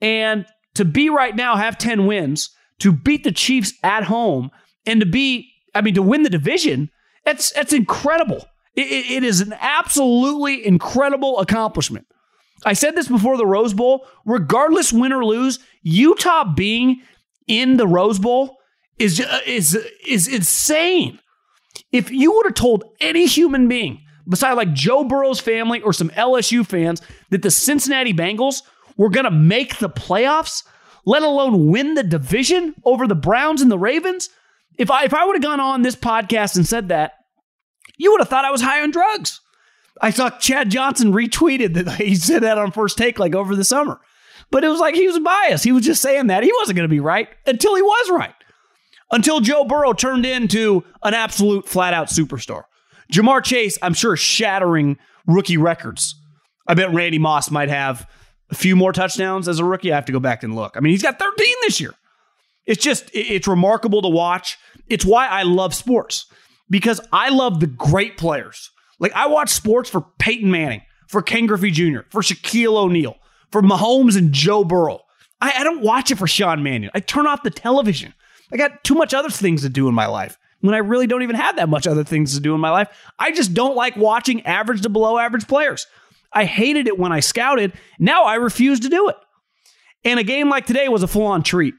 And 0.02 0.48
to 0.74 0.84
be 0.84 1.12
right 1.12 1.36
now, 1.36 1.56
have 1.58 1.78
10 1.78 2.08
wins, 2.08 2.50
to 2.80 2.92
beat 2.92 3.24
the 3.24 3.32
Chiefs 3.32 3.74
at 3.84 4.06
home, 4.06 4.50
and 4.88 5.00
to 5.00 5.06
be, 5.06 5.54
I 5.76 5.82
mean, 5.82 5.94
to 5.94 6.02
win 6.02 6.24
the 6.24 6.30
division, 6.32 6.90
that's 7.24 7.52
that's 7.52 7.72
incredible. 7.72 8.48
It, 8.76 9.12
it, 9.12 9.24
is 9.24 9.42
an 9.42 9.54
absolutely 9.60 10.66
incredible 10.66 11.40
accomplishment. 11.40 12.08
I 12.66 12.74
said 12.74 12.96
this 12.96 13.08
before 13.08 13.38
the 13.38 13.46
Rose 13.46 13.76
Bowl. 13.76 14.08
Regardless, 14.26 14.92
win 14.92 15.14
or 15.14 15.24
lose, 15.24 15.60
Utah 15.84 16.52
being 16.52 17.04
in 17.46 17.78
the 17.78 17.86
Rose 17.86 18.18
Bowl 18.18 18.58
is 18.98 19.20
uh, 19.20 19.42
is 19.46 19.78
is 20.04 20.28
insane. 20.28 21.20
If 21.92 22.10
you 22.10 22.32
would 22.34 22.48
have 22.48 22.56
told 22.56 22.86
any 23.00 23.28
human 23.28 23.68
being, 23.68 24.03
beside 24.28 24.54
like 24.54 24.74
Joe 24.74 25.04
Burrow's 25.04 25.40
family 25.40 25.82
or 25.82 25.94
some 25.94 26.10
LSU 26.12 26.66
fans, 26.66 27.02
that 27.30 27.42
the 27.42 27.52
Cincinnati 27.52 28.14
Bengals 28.14 28.62
were 28.98 29.10
going 29.10 29.26
to 29.26 29.32
make 29.32 29.78
the 29.80 29.90
playoffs, 29.90 30.64
let 31.06 31.24
alone 31.24 31.68
win 31.68 31.96
the 31.96 32.04
division 32.04 32.76
over 32.86 33.08
the 33.08 33.16
Browns 33.16 33.62
and 33.62 33.72
the 33.72 33.80
Ravens, 33.80 34.30
if 34.78 34.90
I 34.90 35.04
if 35.06 35.14
I 35.14 35.26
would 35.26 35.36
have 35.36 35.44
gone 35.44 35.60
on 35.60 35.82
this 35.82 35.96
podcast 35.96 36.56
and 36.56 36.68
said 36.68 36.90
that, 36.90 37.14
you 37.98 38.12
would 38.12 38.22
have 38.22 38.30
thought 38.30 38.46
I 38.46 38.52
was 38.52 38.62
high 38.62 38.82
on 38.82 38.92
drugs. 38.92 39.40
I 40.02 40.10
saw 40.10 40.30
Chad 40.32 40.72
Johnson 40.72 41.14
retweeted 41.14 41.74
that 41.76 41.96
he 42.02 42.16
said 42.16 42.44
that 42.44 42.58
on 42.58 42.72
first 42.72 42.98
take 42.98 43.20
like 43.20 43.36
over 43.36 43.56
the 43.56 43.64
summer. 43.64 44.00
But 44.52 44.64
it 44.64 44.70
was 44.70 44.80
like 44.80 44.96
he 44.96 45.08
was 45.08 45.20
biased. 45.20 45.64
He 45.64 45.72
was 45.72 45.86
just 45.86 46.02
saying 46.02 46.28
that. 46.28 46.44
He 46.44 46.52
wasn't 46.60 46.76
going 46.76 46.88
to 46.88 46.94
be 46.94 47.00
right 47.00 47.28
until 47.46 47.76
he 47.76 47.82
was 47.82 48.12
right. 48.12 48.36
Until 49.12 49.40
Joe 49.40 49.64
Burrow 49.64 49.94
turned 49.94 50.26
into 50.26 50.84
an 51.04 51.14
absolute 51.14 51.68
flat 51.68 51.94
out 51.94 52.08
superstar. 52.08 52.64
Ja'Marr 53.14 53.44
Chase, 53.44 53.78
I'm 53.82 53.94
sure, 53.94 54.18
shattering 54.18 54.98
rookie 55.28 55.58
records. 55.58 56.16
I 56.68 56.74
bet 56.74 56.94
Randy 56.94 57.20
Moss 57.20 57.52
might 57.52 57.70
have 57.70 58.10
a 58.50 58.56
few 58.56 58.76
more 58.76 58.92
touchdowns 58.92 59.48
as 59.48 59.60
a 59.60 59.66
rookie. 59.66 59.92
I 59.92 59.96
have 59.96 60.06
to 60.06 60.12
go 60.12 60.20
back 60.20 60.44
and 60.44 60.56
look. 60.56 60.76
I 60.76 60.80
mean, 60.80 60.92
he's 60.92 61.04
got 61.04 61.20
13 61.20 61.56
this 61.62 61.80
year. 61.80 61.94
It's 62.66 62.84
just, 62.84 63.10
it's 63.14 63.48
remarkable 63.48 64.02
to 64.02 64.10
watch. 64.10 64.58
It's 64.88 65.06
why 65.06 65.28
I 65.28 65.44
love 65.44 65.76
sports 65.76 66.26
because 66.70 67.00
I 67.12 67.30
love 67.30 67.60
the 67.60 67.68
great 67.68 68.18
players. 68.18 68.72
Like 69.00 69.14
I 69.14 69.28
watch 69.28 69.50
sports 69.50 69.90
for 69.90 70.06
Peyton 70.18 70.50
Manning, 70.50 70.82
for 71.08 71.22
Ken 71.22 71.46
Griffey 71.46 71.72
Jr., 71.72 72.02
for 72.10 72.22
Shaquille 72.22 72.78
O'Neal, 72.78 73.18
for 73.52 73.62
Mahomes 73.62 74.18
and 74.18 74.32
Joe 74.32 74.64
Burrow. 74.64 75.02
I, 75.40 75.54
I 75.60 75.64
don't 75.64 75.82
watch 75.82 76.10
it 76.10 76.18
for 76.18 76.26
Sean 76.26 76.64
Mannion. 76.64 76.92
I 76.96 77.00
turn 77.00 77.28
off 77.28 77.44
the 77.44 77.52
television. 77.52 78.14
I 78.52 78.58
got 78.58 78.84
too 78.84 78.96
much 78.96 79.14
other 79.14 79.30
things 79.30 79.62
to 79.64 79.70
do 79.70 79.88
in 79.88 79.94
my 79.94 80.06
life 80.08 80.38
when 80.64 80.74
I 80.74 80.78
really 80.78 81.08
don't 81.08 81.24
even 81.24 81.36
have 81.36 81.58
that 81.58 81.68
much 81.68 81.88
other 81.88 82.06
things 82.06 82.36
to 82.36 82.40
do 82.40 82.56
in 82.56 82.62
my 82.62 82.70
life. 82.70 82.88
I 83.20 83.34
just 83.34 83.54
don't 83.54 83.76
like 83.76 83.98
watching 83.98 84.46
average 84.46 84.82
to 84.84 84.90
below 84.90 85.18
average 85.18 85.46
players. 85.46 85.88
I 86.32 86.46
hated 86.46 86.88
it 86.88 86.98
when 86.98 87.12
I 87.12 87.20
scouted. 87.20 87.74
Now 88.00 88.24
I 88.24 88.36
refuse 88.36 88.80
to 88.80 88.90
do 88.90 89.10
it. 89.10 89.18
And 90.06 90.22
a 90.22 90.24
game 90.24 90.48
like 90.48 90.66
today 90.66 90.88
was 90.88 91.04
a 91.04 91.08
full 91.08 91.26
on 91.26 91.44
treat 91.44 91.74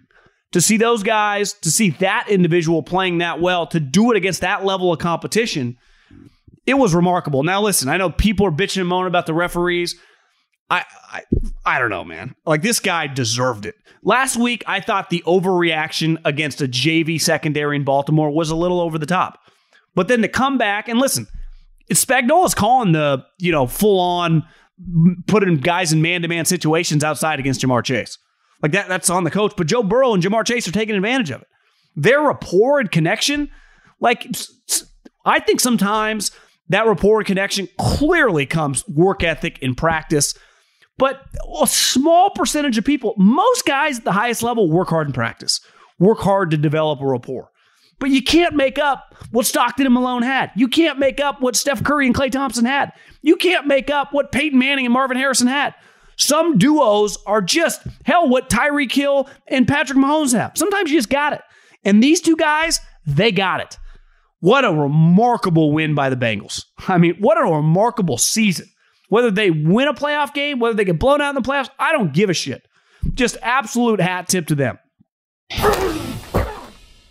to 0.53 0.61
see 0.61 0.76
those 0.76 1.03
guys, 1.03 1.55
to 1.55 1.71
see 1.71 1.91
that 1.91 2.26
individual 2.29 2.83
playing 2.83 3.19
that 3.19 3.41
well, 3.41 3.67
to 3.69 3.81
do 3.81 4.11
it 4.11 4.19
against 4.19 4.43
that 4.43 4.67
level 4.67 4.93
of 4.93 4.99
competition. 4.99 5.79
It 6.67 6.75
was 6.75 6.95
remarkable. 6.95 7.43
Now, 7.43 7.62
listen, 7.62 7.88
I 7.88 7.97
know 7.97 8.11
people 8.11 8.47
are 8.47 8.53
bitching 8.53 8.81
and 8.81 8.88
moaning 8.88 9.07
about 9.07 9.25
the 9.25 9.33
referees. 9.33 9.97
I, 10.71 10.85
I, 11.11 11.23
I 11.64 11.78
don't 11.78 11.90
know, 11.90 12.04
man. 12.04 12.35
Like 12.47 12.62
this 12.62 12.80
guy 12.80 13.06
deserved 13.06 13.66
it. 13.66 13.75
Last 14.02 14.37
week, 14.37 14.64
I 14.66 14.80
thought 14.80 15.11
the 15.11 15.23
overreaction 15.26 16.18
against 16.25 16.61
a 16.61 16.68
JV 16.68 17.21
secondary 17.21 17.76
in 17.76 17.85
Baltimore 17.85 18.30
was 18.30 18.50
a 18.50 18.56
little 18.56 18.80
over 18.80 18.99
the 18.99 19.06
top. 19.06 19.38
But 19.94 20.09
then 20.09 20.23
to 20.23 20.28
come 20.28 20.59
back 20.59 20.88
and 20.88 20.99
listen, 20.99 21.26
it's 21.88 22.04
Spagnuolo's 22.04 22.54
calling 22.54 22.92
the 22.92 23.25
you 23.38 23.52
know 23.52 23.66
full 23.66 24.00
on 24.00 24.47
putting 25.26 25.56
guys 25.56 25.92
in 25.92 26.02
man 26.02 26.23
to 26.23 26.28
man 26.28 26.44
situations 26.44 27.04
outside 27.04 27.38
against 27.38 27.61
Ja'Marr 27.61 27.85
Chase. 27.85 28.18
Like 28.62 28.73
that, 28.73 28.88
that's 28.88 29.11
on 29.11 29.25
the 29.25 29.30
coach. 29.30 29.54
But 29.56 29.66
Joe 29.66 29.83
Burrow 29.83 30.14
and 30.14 30.23
Ja'Marr 30.23 30.47
Chase 30.47 30.66
are 30.66 30.73
taking 30.73 30.97
advantage 30.97 31.30
of 31.30 31.42
it. 31.42 31.49
Their 31.97 32.23
rapport 32.23 32.80
and 32.80 32.90
connection, 32.90 33.50
like 34.00 34.26
I 35.25 35.38
think 35.40 35.61
sometimes 35.61 36.33
that 36.68 36.87
rapport 36.87 37.18
and 37.21 37.26
connection 37.26 37.68
clearly 37.78 38.47
comes 38.47 38.87
work 38.88 39.23
ethic 39.23 39.59
in 39.61 39.75
practice. 39.75 40.35
But 40.96 41.20
a 41.60 41.66
small 41.66 42.30
percentage 42.30 42.78
of 42.78 42.84
people, 42.84 43.14
most 43.16 43.64
guys 43.66 43.98
at 43.98 44.04
the 44.04 44.12
highest 44.12 44.42
level 44.42 44.70
work 44.70 44.88
hard 44.88 45.08
in 45.08 45.12
practice, 45.12 45.60
work 45.98 46.18
hard 46.20 46.50
to 46.52 46.56
develop 46.56 47.00
a 47.00 47.06
rapport. 47.06 47.50
But 47.98 48.10
you 48.10 48.22
can't 48.22 48.54
make 48.54 48.78
up 48.78 49.14
what 49.30 49.46
Stockton 49.46 49.86
and 49.86 49.94
Malone 49.94 50.22
had. 50.22 50.50
You 50.56 50.68
can't 50.68 50.98
make 50.98 51.20
up 51.20 51.40
what 51.40 51.56
Steph 51.56 51.82
Curry 51.82 52.06
and 52.06 52.14
Klay 52.14 52.30
Thompson 52.30 52.64
had. 52.64 52.92
You 53.22 53.36
can't 53.36 53.66
make 53.66 53.90
up 53.90 54.12
what 54.12 54.32
Peyton 54.32 54.58
Manning 54.58 54.86
and 54.86 54.92
Marvin 54.92 55.16
Harrison 55.16 55.46
had. 55.46 55.74
Some 56.16 56.58
duos 56.58 57.18
are 57.26 57.42
just, 57.42 57.82
hell, 58.04 58.28
what 58.28 58.48
Tyreek 58.50 58.92
Hill 58.92 59.28
and 59.48 59.66
Patrick 59.66 59.98
Mahomes 59.98 60.32
have. 60.32 60.52
Sometimes 60.54 60.90
you 60.90 60.98
just 60.98 61.10
got 61.10 61.32
it. 61.32 61.40
And 61.84 62.02
these 62.02 62.20
two 62.20 62.36
guys, 62.36 62.80
they 63.06 63.32
got 63.32 63.60
it. 63.60 63.78
What 64.40 64.64
a 64.64 64.72
remarkable 64.72 65.72
win 65.72 65.94
by 65.94 66.10
the 66.10 66.16
Bengals. 66.16 66.64
I 66.86 66.98
mean, 66.98 67.16
what 67.18 67.38
a 67.38 67.50
remarkable 67.50 68.18
season. 68.18 68.66
Whether 69.08 69.30
they 69.30 69.50
win 69.50 69.88
a 69.88 69.94
playoff 69.94 70.34
game, 70.34 70.58
whether 70.58 70.75
they 70.75 70.84
get 70.84 70.99
blown 70.99 71.20
out 71.20 71.37
in 71.37 71.42
the 71.42 71.49
playoffs, 71.49 71.70
I 71.78 71.92
don't 71.92 72.12
give 72.12 72.30
a 72.30 72.34
shit. 72.34 72.66
Just 73.12 73.37
absolute 73.42 74.00
hat 74.00 74.28
tip 74.28 74.46
to 74.46 74.54
them. 74.54 74.78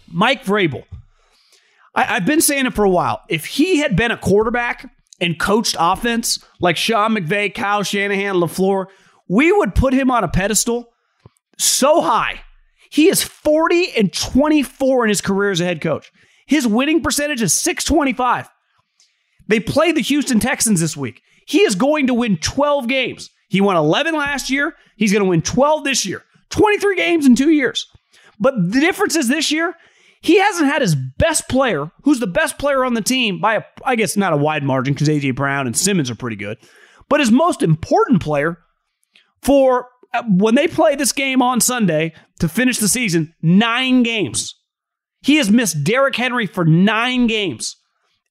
Mike 0.07 0.43
Vrabel. 0.43 0.85
I, 1.95 2.03
have 2.03 2.25
been 2.25 2.41
saying 2.41 2.65
it 2.65 2.73
for 2.73 2.83
a 2.83 2.89
while. 2.89 3.21
If 3.29 3.45
he 3.45 3.77
had 3.77 3.95
been 3.95 4.11
a 4.11 4.17
quarterback 4.17 4.91
and 5.21 5.39
coached 5.39 5.75
offense 5.79 6.43
like 6.59 6.75
Sean 6.75 7.15
McVay, 7.15 7.53
Kyle 7.53 7.83
Shanahan, 7.83 8.35
LaFleur, 8.35 8.87
we 9.29 9.51
would 9.51 9.75
put 9.75 9.93
him 9.93 10.09
on 10.09 10.23
a 10.23 10.27
pedestal 10.27 10.89
so 11.57 12.01
high. 12.01 12.41
He 12.89 13.09
is 13.09 13.23
40 13.23 13.95
and 13.95 14.13
24 14.13 15.05
in 15.05 15.09
his 15.09 15.21
career 15.21 15.51
as 15.51 15.61
a 15.61 15.65
head 15.65 15.81
coach. 15.81 16.11
His 16.45 16.67
winning 16.67 17.01
percentage 17.01 17.41
is 17.41 17.53
625. 17.53 18.49
They 19.47 19.59
played 19.59 19.95
the 19.95 20.01
Houston 20.01 20.39
Texans 20.39 20.79
this 20.79 20.97
week. 20.97 21.21
He 21.45 21.59
is 21.59 21.75
going 21.75 22.07
to 22.07 22.13
win 22.13 22.37
12 22.37 22.87
games. 22.87 23.29
He 23.49 23.61
won 23.61 23.75
11 23.75 24.15
last 24.15 24.49
year. 24.49 24.75
He's 24.97 25.11
going 25.11 25.23
to 25.23 25.29
win 25.29 25.41
12 25.41 25.83
this 25.83 26.05
year. 26.05 26.23
23 26.49 26.95
games 26.95 27.25
in 27.25 27.35
two 27.35 27.51
years. 27.51 27.87
But 28.39 28.55
the 28.55 28.79
difference 28.79 29.15
is 29.15 29.27
this 29.27 29.51
year, 29.51 29.75
he 30.21 30.39
hasn't 30.39 30.69
had 30.69 30.81
his 30.81 30.95
best 30.95 31.49
player, 31.49 31.91
who's 32.03 32.19
the 32.19 32.27
best 32.27 32.57
player 32.57 32.85
on 32.85 32.93
the 32.93 33.01
team, 33.01 33.41
by 33.41 33.55
a, 33.55 33.63
I 33.83 33.95
guess 33.95 34.15
not 34.15 34.33
a 34.33 34.37
wide 34.37 34.63
margin 34.63 34.93
because 34.93 35.09
A.J. 35.09 35.31
Brown 35.31 35.67
and 35.67 35.75
Simmons 35.75 36.09
are 36.09 36.15
pretty 36.15 36.37
good, 36.37 36.57
but 37.09 37.19
his 37.19 37.31
most 37.31 37.61
important 37.61 38.21
player 38.21 38.57
for 39.41 39.87
uh, 40.13 40.23
when 40.29 40.55
they 40.55 40.67
play 40.67 40.95
this 40.95 41.11
game 41.11 41.41
on 41.41 41.59
Sunday 41.59 42.13
to 42.39 42.47
finish 42.47 42.77
the 42.77 42.87
season, 42.87 43.33
nine 43.41 44.03
games. 44.03 44.55
He 45.21 45.37
has 45.37 45.49
missed 45.49 45.83
Derrick 45.83 46.15
Henry 46.15 46.45
for 46.45 46.65
nine 46.65 47.27
games. 47.27 47.75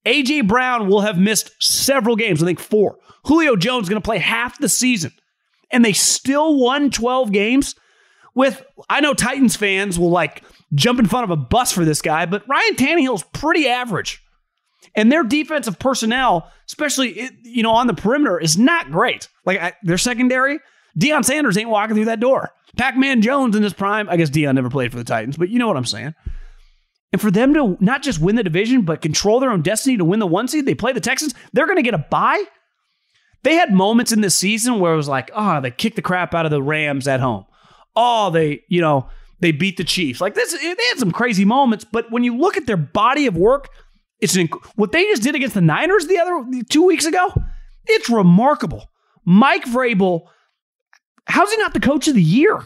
A.J. 0.05 0.43
Brown 0.43 0.89
will 0.89 1.01
have 1.01 1.19
missed 1.19 1.53
several 1.63 2.17
games, 2.17 2.43
I 2.43 2.47
think 2.47 2.61
four. 2.61 2.99
Julio 3.25 3.57
Jones 3.57 3.85
is 3.85 3.89
going 3.89 4.01
to 4.01 4.05
play 4.05 4.19
half 4.19 4.59
the 4.59 4.69
season. 4.69 5.13
And 5.71 5.85
they 5.85 5.93
still 5.93 6.59
won 6.59 6.91
12 6.91 7.33
games 7.33 7.75
with, 8.35 8.65
I 8.91 9.01
know 9.01 9.15
Titans 9.15 9.57
fans 9.57 9.99
will 9.99 10.11
like 10.11 10.43
jump 10.75 10.99
in 10.99 11.07
front 11.07 11.25
of 11.25 11.31
a 11.31 11.37
bus 11.37 11.73
for 11.73 11.85
this 11.85 12.03
guy, 12.03 12.27
but 12.27 12.47
Ryan 12.49 12.77
Tannehill's 12.77 13.25
pretty 13.33 13.69
average. 13.69 14.23
And 14.95 15.11
their 15.11 15.23
defensive 15.23 15.79
personnel, 15.79 16.51
especially 16.67 17.19
eh, 17.19 17.29
you 17.43 17.63
know 17.63 17.73
on 17.73 17.87
the 17.87 17.95
perimeter, 17.95 18.39
is 18.39 18.59
not 18.59 18.91
great. 18.91 19.29
Like 19.47 19.75
their 19.83 19.97
secondary, 19.99 20.59
Deion 20.99 21.25
Sanders 21.25 21.57
ain't 21.57 21.71
walking 21.71 21.97
through 21.97 22.07
that 22.07 22.21
door. 22.21 22.51
Pac-Man 22.77 23.23
Jones 23.23 23.57
in 23.57 23.63
his 23.63 23.73
prime, 23.73 24.09
I 24.09 24.17
guess 24.17 24.31
Deion 24.31 24.55
never 24.55 24.71
played 24.71 24.91
for 24.91 24.99
the 24.99 25.05
Titans, 25.05 25.37
but 25.37 25.49
you 25.49 25.59
know 25.59 25.67
what 25.67 25.77
I'm 25.77 25.85
saying. 25.85 26.15
And 27.13 27.21
for 27.21 27.31
them 27.31 27.53
to 27.55 27.77
not 27.81 28.03
just 28.03 28.21
win 28.21 28.37
the 28.37 28.43
division, 28.43 28.83
but 28.83 29.03
control 29.03 29.39
their 29.39 29.51
own 29.51 29.63
destiny 29.63 29.99
to 29.99 30.05
win 30.05 30.19
the 30.19 30.27
one 30.27 30.49
seed, 30.49 30.65
they 30.65 30.75
play 30.75 30.93
the 30.93 31.01
Texans. 31.01 31.35
They're 31.53 31.67
going 31.67 31.77
to 31.77 31.83
get 31.83 31.95
a 31.95 31.99
bye. 31.99 32.43
They 33.43 33.55
had 33.55 33.73
moments 33.73 34.13
in 34.13 34.21
this 34.21 34.35
season 34.35 34.81
where 34.81 34.95
it 34.95 34.97
was 34.97 35.09
like, 35.09 35.31
oh, 35.35 35.61
they 35.61 35.71
kicked 35.71 35.97
the 35.97 36.03
crap 36.03 36.35
out 36.35 36.47
of 36.47 36.51
the 36.51 36.63
Rams 36.63 37.07
at 37.09 37.21
home. 37.21 37.45
Oh, 37.95 38.31
they, 38.31 38.63
you 38.69 38.81
know, 38.81 39.09
they 39.41 39.53
beat 39.53 39.77
the 39.77 39.85
Chiefs. 39.85 40.21
Like 40.21 40.35
this, 40.35 40.53
they 40.53 40.69
had 40.69 40.99
some 40.99 41.11
crazy 41.11 41.45
moments. 41.45 41.85
But 41.85 42.11
when 42.11 42.25
you 42.25 42.39
look 42.39 42.57
at 42.57 42.67
their 42.67 42.77
body 42.77 43.27
of 43.27 43.37
work, 43.37 43.69
it's 44.21 44.39
what 44.77 44.93
they 44.93 45.05
just 45.05 45.23
did 45.23 45.35
against 45.35 45.55
the 45.55 45.61
Niners 45.61 46.07
the 46.07 46.19
other 46.19 46.45
two 46.71 46.85
weeks 46.85 47.05
ago. 47.05 47.35
It's 47.87 48.09
remarkable. 48.09 48.89
Mike 49.25 49.65
Vrabel, 49.65 50.29
how's 51.27 51.51
he 51.51 51.57
not 51.59 51.75
the 51.75 51.81
coach 51.81 52.07
of 52.09 52.15
the 52.15 52.23
year? 52.23 52.65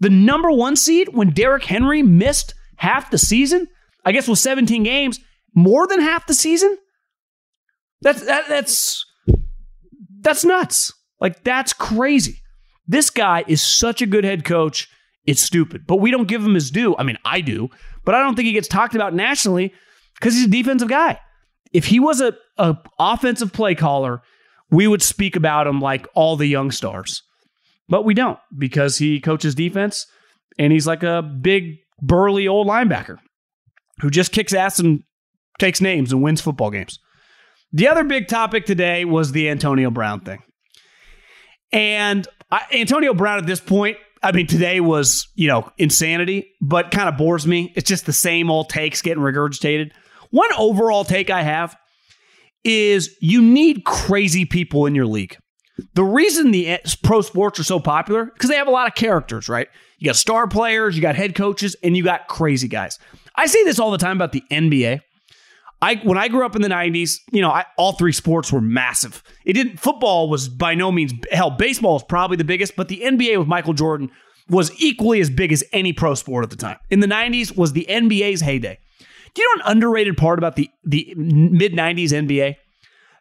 The 0.00 0.10
number 0.10 0.50
one 0.50 0.76
seed 0.76 1.08
when 1.14 1.30
Derrick 1.30 1.64
Henry 1.64 2.02
missed 2.02 2.54
half 2.76 3.10
the 3.10 3.18
season. 3.18 3.68
I 4.04 4.12
guess 4.12 4.28
with 4.28 4.38
17 4.38 4.82
games, 4.82 5.20
more 5.54 5.86
than 5.86 6.00
half 6.00 6.26
the 6.26 6.34
season. 6.34 6.76
That's 8.00 8.24
that, 8.24 8.48
that's 8.48 9.04
that's 10.20 10.44
nuts. 10.44 10.92
Like 11.20 11.44
that's 11.44 11.72
crazy. 11.72 12.38
This 12.86 13.10
guy 13.10 13.44
is 13.46 13.62
such 13.62 14.02
a 14.02 14.06
good 14.06 14.24
head 14.24 14.44
coach. 14.44 14.88
It's 15.24 15.40
stupid. 15.40 15.86
But 15.86 15.96
we 15.96 16.10
don't 16.10 16.26
give 16.26 16.44
him 16.44 16.54
his 16.54 16.70
due. 16.70 16.96
I 16.96 17.04
mean, 17.04 17.18
I 17.24 17.40
do, 17.40 17.70
but 18.04 18.14
I 18.14 18.20
don't 18.20 18.34
think 18.34 18.46
he 18.46 18.52
gets 18.52 18.66
talked 18.68 18.96
about 18.96 19.14
nationally 19.14 19.72
because 20.18 20.34
he's 20.34 20.46
a 20.46 20.50
defensive 20.50 20.88
guy. 20.88 21.20
If 21.72 21.86
he 21.86 22.00
was 22.00 22.20
a, 22.20 22.34
a 22.58 22.76
offensive 22.98 23.52
play 23.52 23.74
caller, 23.76 24.22
we 24.70 24.88
would 24.88 25.02
speak 25.02 25.36
about 25.36 25.66
him 25.66 25.80
like 25.80 26.08
all 26.14 26.36
the 26.36 26.46
young 26.46 26.72
stars. 26.72 27.22
But 27.88 28.04
we 28.04 28.14
don't 28.14 28.38
because 28.56 28.98
he 28.98 29.20
coaches 29.20 29.54
defense 29.54 30.06
and 30.58 30.72
he's 30.72 30.86
like 30.86 31.02
a 31.02 31.22
big, 31.22 31.78
burly 32.00 32.48
old 32.48 32.66
linebacker 32.66 33.18
who 34.02 34.10
just 34.10 34.32
kicks 34.32 34.52
ass 34.52 34.78
and 34.78 35.02
takes 35.58 35.80
names 35.80 36.12
and 36.12 36.22
wins 36.22 36.40
football 36.40 36.70
games. 36.70 36.98
The 37.72 37.88
other 37.88 38.04
big 38.04 38.28
topic 38.28 38.66
today 38.66 39.04
was 39.06 39.32
the 39.32 39.48
Antonio 39.48 39.90
Brown 39.90 40.20
thing. 40.20 40.42
And 41.72 42.28
I, 42.50 42.62
Antonio 42.74 43.14
Brown 43.14 43.38
at 43.38 43.46
this 43.46 43.60
point 43.60 43.96
I 44.22 44.30
mean, 44.30 44.46
today 44.46 44.80
was, 44.80 45.26
you 45.34 45.48
know, 45.48 45.70
insanity, 45.78 46.52
but 46.60 46.92
kind 46.92 47.08
of 47.08 47.16
bores 47.16 47.46
me. 47.46 47.72
It's 47.74 47.88
just 47.88 48.06
the 48.06 48.12
same 48.12 48.50
old 48.50 48.68
takes 48.68 49.02
getting 49.02 49.22
regurgitated. 49.22 49.90
One 50.30 50.50
overall 50.56 51.04
take 51.04 51.28
I 51.28 51.42
have 51.42 51.76
is 52.62 53.16
you 53.20 53.42
need 53.42 53.84
crazy 53.84 54.44
people 54.44 54.86
in 54.86 54.94
your 54.94 55.06
league. 55.06 55.36
The 55.94 56.04
reason 56.04 56.52
the 56.52 56.78
pro 57.02 57.22
sports 57.22 57.58
are 57.58 57.64
so 57.64 57.80
popular 57.80 58.26
because 58.26 58.48
they 58.48 58.56
have 58.56 58.68
a 58.68 58.72
lot 58.72 58.86
of 58.86 58.94
characters, 58.94 59.48
right? 59.48 59.66
You 59.98 60.06
got 60.06 60.16
star 60.16 60.46
players, 60.46 60.94
you 60.94 61.02
got 61.02 61.16
head 61.16 61.34
coaches, 61.34 61.74
and 61.82 61.96
you 61.96 62.04
got 62.04 62.28
crazy 62.28 62.68
guys. 62.68 62.98
I 63.36 63.46
say 63.46 63.64
this 63.64 63.78
all 63.78 63.90
the 63.90 63.98
time 63.98 64.16
about 64.16 64.32
the 64.32 64.42
NBA. 64.50 65.00
I 65.80 65.96
when 65.96 66.16
I 66.16 66.28
grew 66.28 66.46
up 66.46 66.54
in 66.54 66.62
the 66.62 66.68
90s, 66.68 67.18
you 67.32 67.42
know, 67.42 67.50
I, 67.50 67.64
all 67.76 67.92
three 67.92 68.12
sports 68.12 68.52
were 68.52 68.60
massive. 68.60 69.22
It 69.44 69.54
didn't 69.54 69.80
football 69.80 70.30
was 70.30 70.48
by 70.48 70.74
no 70.74 70.92
means 70.92 71.12
hell, 71.32 71.50
baseball 71.50 71.96
is 71.96 72.04
probably 72.04 72.36
the 72.36 72.44
biggest, 72.44 72.76
but 72.76 72.88
the 72.88 73.00
NBA 73.00 73.38
with 73.38 73.48
Michael 73.48 73.74
Jordan 73.74 74.10
was 74.48 74.70
equally 74.80 75.20
as 75.20 75.28
big 75.28 75.52
as 75.52 75.64
any 75.72 75.92
pro 75.92 76.14
sport 76.14 76.44
at 76.44 76.50
the 76.50 76.56
time. 76.56 76.78
In 76.90 77.00
the 77.00 77.06
90s 77.06 77.56
was 77.56 77.72
the 77.72 77.86
NBA's 77.88 78.40
heyday. 78.40 78.78
Do 79.34 79.42
you 79.42 79.56
know 79.56 79.64
an 79.64 79.76
underrated 79.76 80.16
part 80.16 80.38
about 80.38 80.56
the 80.56 80.70
the 80.84 81.14
mid 81.16 81.72
90s 81.72 82.10
NBA? 82.10 82.56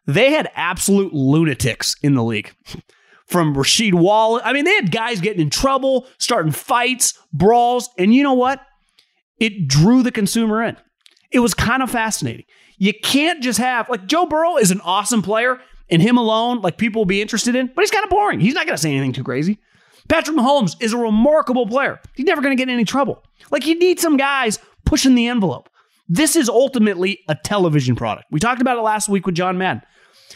They 0.08 0.32
had 0.32 0.50
absolute 0.56 1.14
lunatics 1.14 1.96
in 2.04 2.16
the 2.16 2.24
league. 2.24 2.54
From 3.26 3.56
Rasheed 3.56 3.94
Wallace, 3.94 4.42
I 4.44 4.52
mean, 4.52 4.66
they 4.66 4.76
had 4.76 4.92
guys 4.92 5.22
getting 5.22 5.42
in 5.42 5.50
trouble, 5.50 6.06
starting 6.18 6.52
fights, 6.52 7.18
brawls, 7.32 7.90
and 7.98 8.14
you 8.14 8.24
know 8.24 8.34
what? 8.34 8.60
It 9.42 9.68
drew 9.68 10.04
the 10.04 10.12
consumer 10.12 10.64
in. 10.64 10.78
It 11.32 11.40
was 11.40 11.56
kind 11.56 11.82
of 11.82 11.90
fascinating. 11.90 12.46
You 12.78 12.94
can't 12.94 13.42
just 13.42 13.58
have, 13.58 13.90
like, 13.90 14.06
Joe 14.06 14.28
Burrow 14.28 14.58
is 14.58 14.70
an 14.70 14.82
awesome 14.82 15.24
player, 15.24 15.60
and 15.90 16.00
him 16.00 16.18
alone, 16.18 16.62
like, 16.62 16.78
people 16.78 17.00
will 17.00 17.08
be 17.08 17.24
interested 17.24 17.56
in, 17.56 17.72
but 17.74 17.82
he's 17.82 17.90
kind 17.90 18.04
of 18.04 18.12
boring. 18.12 18.40
He's 18.40 18.54
not 18.54 18.68
going 18.68 18.76
to 18.76 18.82
say 18.82 18.92
anything 18.92 19.14
too 19.14 19.24
crazy. 19.24 19.58
Patrick 20.08 20.38
Mahomes 20.38 20.76
is 20.80 20.94
a 20.94 20.98
remarkable 20.98 21.66
player. 21.66 22.00
He's 22.16 22.28
never 22.28 22.42
going 22.42 22.56
to 22.56 22.62
get 22.62 22.70
in 22.70 22.76
any 22.76 22.86
trouble. 22.86 23.24
Like, 23.50 23.66
you 23.66 23.80
need 23.80 24.00
some 24.00 24.16
guys 24.16 24.60
pushing 24.86 25.16
the 25.16 25.28
envelope. 25.28 25.70
This 26.08 26.36
is 26.36 26.48
ultimately 26.48 27.22
a 27.28 27.34
television 27.34 27.96
product. 27.96 28.28
We 28.30 28.40
talked 28.40 28.62
about 28.62 28.78
it 28.78 28.82
last 28.82 29.10
week 29.10 29.26
with 29.26 29.34
John 29.34 29.58
Madden. 29.58 29.82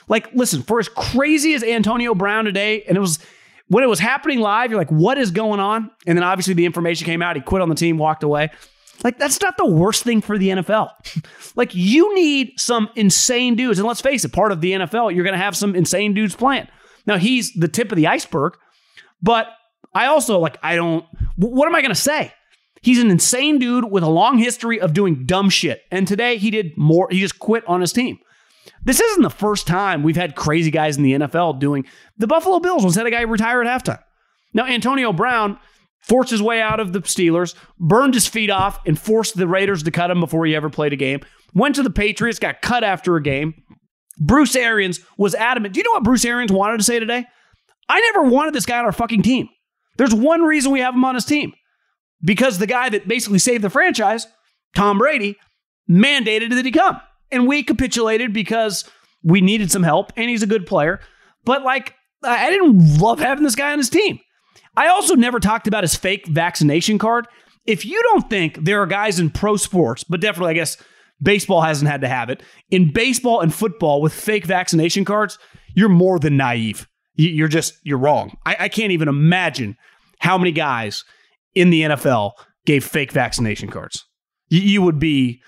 Like, 0.07 0.33
listen, 0.33 0.63
for 0.63 0.79
as 0.79 0.89
crazy 0.89 1.53
as 1.53 1.61
Antonio 1.63 2.15
Brown 2.15 2.45
today, 2.45 2.83
and 2.87 2.97
it 2.97 3.01
was 3.01 3.19
when 3.67 3.83
it 3.83 3.87
was 3.87 3.99
happening 3.99 4.39
live, 4.39 4.71
you're 4.71 4.79
like, 4.79 4.91
what 4.91 5.17
is 5.19 5.29
going 5.29 5.59
on? 5.59 5.91
And 6.07 6.17
then 6.17 6.23
obviously 6.23 6.53
the 6.53 6.65
information 6.65 7.05
came 7.05 7.21
out. 7.21 7.35
He 7.35 7.41
quit 7.41 7.61
on 7.61 7.69
the 7.69 7.75
team, 7.75 7.97
walked 7.97 8.23
away. 8.23 8.49
Like, 9.03 9.17
that's 9.19 9.41
not 9.41 9.57
the 9.57 9.65
worst 9.65 10.03
thing 10.03 10.21
for 10.21 10.37
the 10.37 10.49
NFL. 10.49 10.89
like, 11.55 11.75
you 11.75 12.13
need 12.15 12.59
some 12.59 12.89
insane 12.95 13.55
dudes. 13.55 13.79
And 13.79 13.87
let's 13.87 14.01
face 14.01 14.25
it, 14.25 14.33
part 14.33 14.51
of 14.51 14.61
the 14.61 14.71
NFL, 14.71 15.13
you're 15.13 15.23
going 15.23 15.33
to 15.37 15.43
have 15.43 15.55
some 15.55 15.75
insane 15.75 16.13
dudes 16.13 16.35
playing. 16.35 16.67
Now, 17.05 17.17
he's 17.17 17.53
the 17.53 17.67
tip 17.67 17.91
of 17.91 17.97
the 17.97 18.07
iceberg, 18.07 18.57
but 19.21 19.47
I 19.93 20.07
also, 20.07 20.39
like, 20.39 20.57
I 20.63 20.75
don't, 20.75 21.05
what 21.37 21.67
am 21.67 21.75
I 21.75 21.81
going 21.81 21.93
to 21.93 21.99
say? 21.99 22.33
He's 22.81 23.01
an 23.01 23.09
insane 23.09 23.57
dude 23.57 23.85
with 23.91 24.03
a 24.03 24.09
long 24.09 24.37
history 24.37 24.79
of 24.79 24.93
doing 24.93 25.25
dumb 25.25 25.49
shit. 25.49 25.81
And 25.91 26.07
today 26.07 26.37
he 26.37 26.51
did 26.51 26.77
more, 26.77 27.07
he 27.09 27.19
just 27.19 27.39
quit 27.39 27.63
on 27.67 27.81
his 27.81 27.91
team. 27.91 28.19
This 28.83 28.99
isn't 28.99 29.23
the 29.23 29.29
first 29.29 29.65
time 29.65 30.03
we've 30.03 30.15
had 30.15 30.35
crazy 30.35 30.69
guys 30.69 30.97
in 30.97 31.03
the 31.03 31.13
NFL 31.13 31.59
doing. 31.59 31.85
The 32.17 32.27
Buffalo 32.27 32.59
Bills 32.59 32.83
once 32.83 32.95
had 32.95 33.07
a 33.07 33.11
guy 33.11 33.21
retire 33.21 33.61
at 33.61 33.67
halftime. 33.67 34.03
Now, 34.53 34.65
Antonio 34.65 35.11
Brown 35.11 35.57
forced 36.07 36.29
his 36.29 36.41
way 36.41 36.61
out 36.61 36.79
of 36.79 36.93
the 36.93 37.01
Steelers, 37.01 37.55
burned 37.79 38.13
his 38.13 38.27
feet 38.27 38.49
off, 38.49 38.79
and 38.85 38.97
forced 38.97 39.35
the 39.35 39.47
Raiders 39.47 39.83
to 39.83 39.91
cut 39.91 40.11
him 40.11 40.19
before 40.19 40.45
he 40.45 40.55
ever 40.55 40.69
played 40.69 40.93
a 40.93 40.97
game. 40.97 41.21
Went 41.53 41.75
to 41.75 41.83
the 41.83 41.89
Patriots, 41.89 42.39
got 42.39 42.61
cut 42.61 42.83
after 42.83 43.15
a 43.15 43.23
game. 43.23 43.55
Bruce 44.19 44.55
Arians 44.55 44.99
was 45.17 45.35
adamant. 45.35 45.73
Do 45.73 45.79
you 45.79 45.83
know 45.83 45.91
what 45.91 46.03
Bruce 46.03 46.25
Arians 46.25 46.51
wanted 46.51 46.77
to 46.77 46.83
say 46.83 46.99
today? 46.99 47.25
I 47.89 47.99
never 48.13 48.29
wanted 48.29 48.53
this 48.53 48.65
guy 48.65 48.79
on 48.79 48.85
our 48.85 48.91
fucking 48.91 49.23
team. 49.23 49.49
There's 49.97 50.13
one 50.13 50.41
reason 50.41 50.71
we 50.71 50.79
have 50.79 50.93
him 50.93 51.05
on 51.05 51.15
his 51.15 51.25
team 51.25 51.53
because 52.23 52.57
the 52.57 52.67
guy 52.67 52.89
that 52.89 53.07
basically 53.07 53.39
saved 53.39 53.63
the 53.63 53.69
franchise, 53.69 54.27
Tom 54.75 54.97
Brady, 54.97 55.37
mandated 55.89 56.49
that 56.51 56.65
he 56.65 56.71
come. 56.71 56.99
And 57.31 57.47
we 57.47 57.63
capitulated 57.63 58.33
because 58.33 58.85
we 59.23 59.41
needed 59.41 59.71
some 59.71 59.83
help 59.83 60.13
and 60.15 60.29
he's 60.29 60.43
a 60.43 60.47
good 60.47 60.65
player. 60.65 60.99
But 61.43 61.63
like, 61.63 61.95
I 62.23 62.49
didn't 62.49 62.99
love 62.99 63.19
having 63.19 63.43
this 63.43 63.55
guy 63.55 63.71
on 63.71 63.77
his 63.77 63.89
team. 63.89 64.19
I 64.77 64.87
also 64.87 65.15
never 65.15 65.39
talked 65.39 65.67
about 65.67 65.83
his 65.83 65.95
fake 65.95 66.27
vaccination 66.27 66.97
card. 66.97 67.27
If 67.65 67.85
you 67.85 68.01
don't 68.03 68.29
think 68.29 68.63
there 68.63 68.81
are 68.81 68.87
guys 68.87 69.19
in 69.19 69.29
pro 69.29 69.57
sports, 69.57 70.03
but 70.03 70.21
definitely, 70.21 70.51
I 70.51 70.55
guess 70.55 70.77
baseball 71.21 71.61
hasn't 71.61 71.89
had 71.89 72.01
to 72.01 72.07
have 72.07 72.29
it, 72.29 72.43
in 72.69 72.91
baseball 72.91 73.41
and 73.41 73.53
football 73.53 74.01
with 74.01 74.13
fake 74.13 74.45
vaccination 74.45 75.05
cards, 75.05 75.39
you're 75.73 75.89
more 75.89 76.19
than 76.19 76.37
naive. 76.37 76.87
You're 77.15 77.47
just, 77.47 77.75
you're 77.83 77.97
wrong. 77.97 78.37
I, 78.45 78.55
I 78.61 78.69
can't 78.69 78.91
even 78.91 79.07
imagine 79.07 79.77
how 80.19 80.37
many 80.37 80.51
guys 80.51 81.05
in 81.53 81.69
the 81.69 81.81
NFL 81.81 82.33
gave 82.65 82.83
fake 82.83 83.11
vaccination 83.11 83.69
cards. 83.69 84.05
You, 84.49 84.59
you 84.59 84.81
would 84.81 84.99
be, 84.99 85.41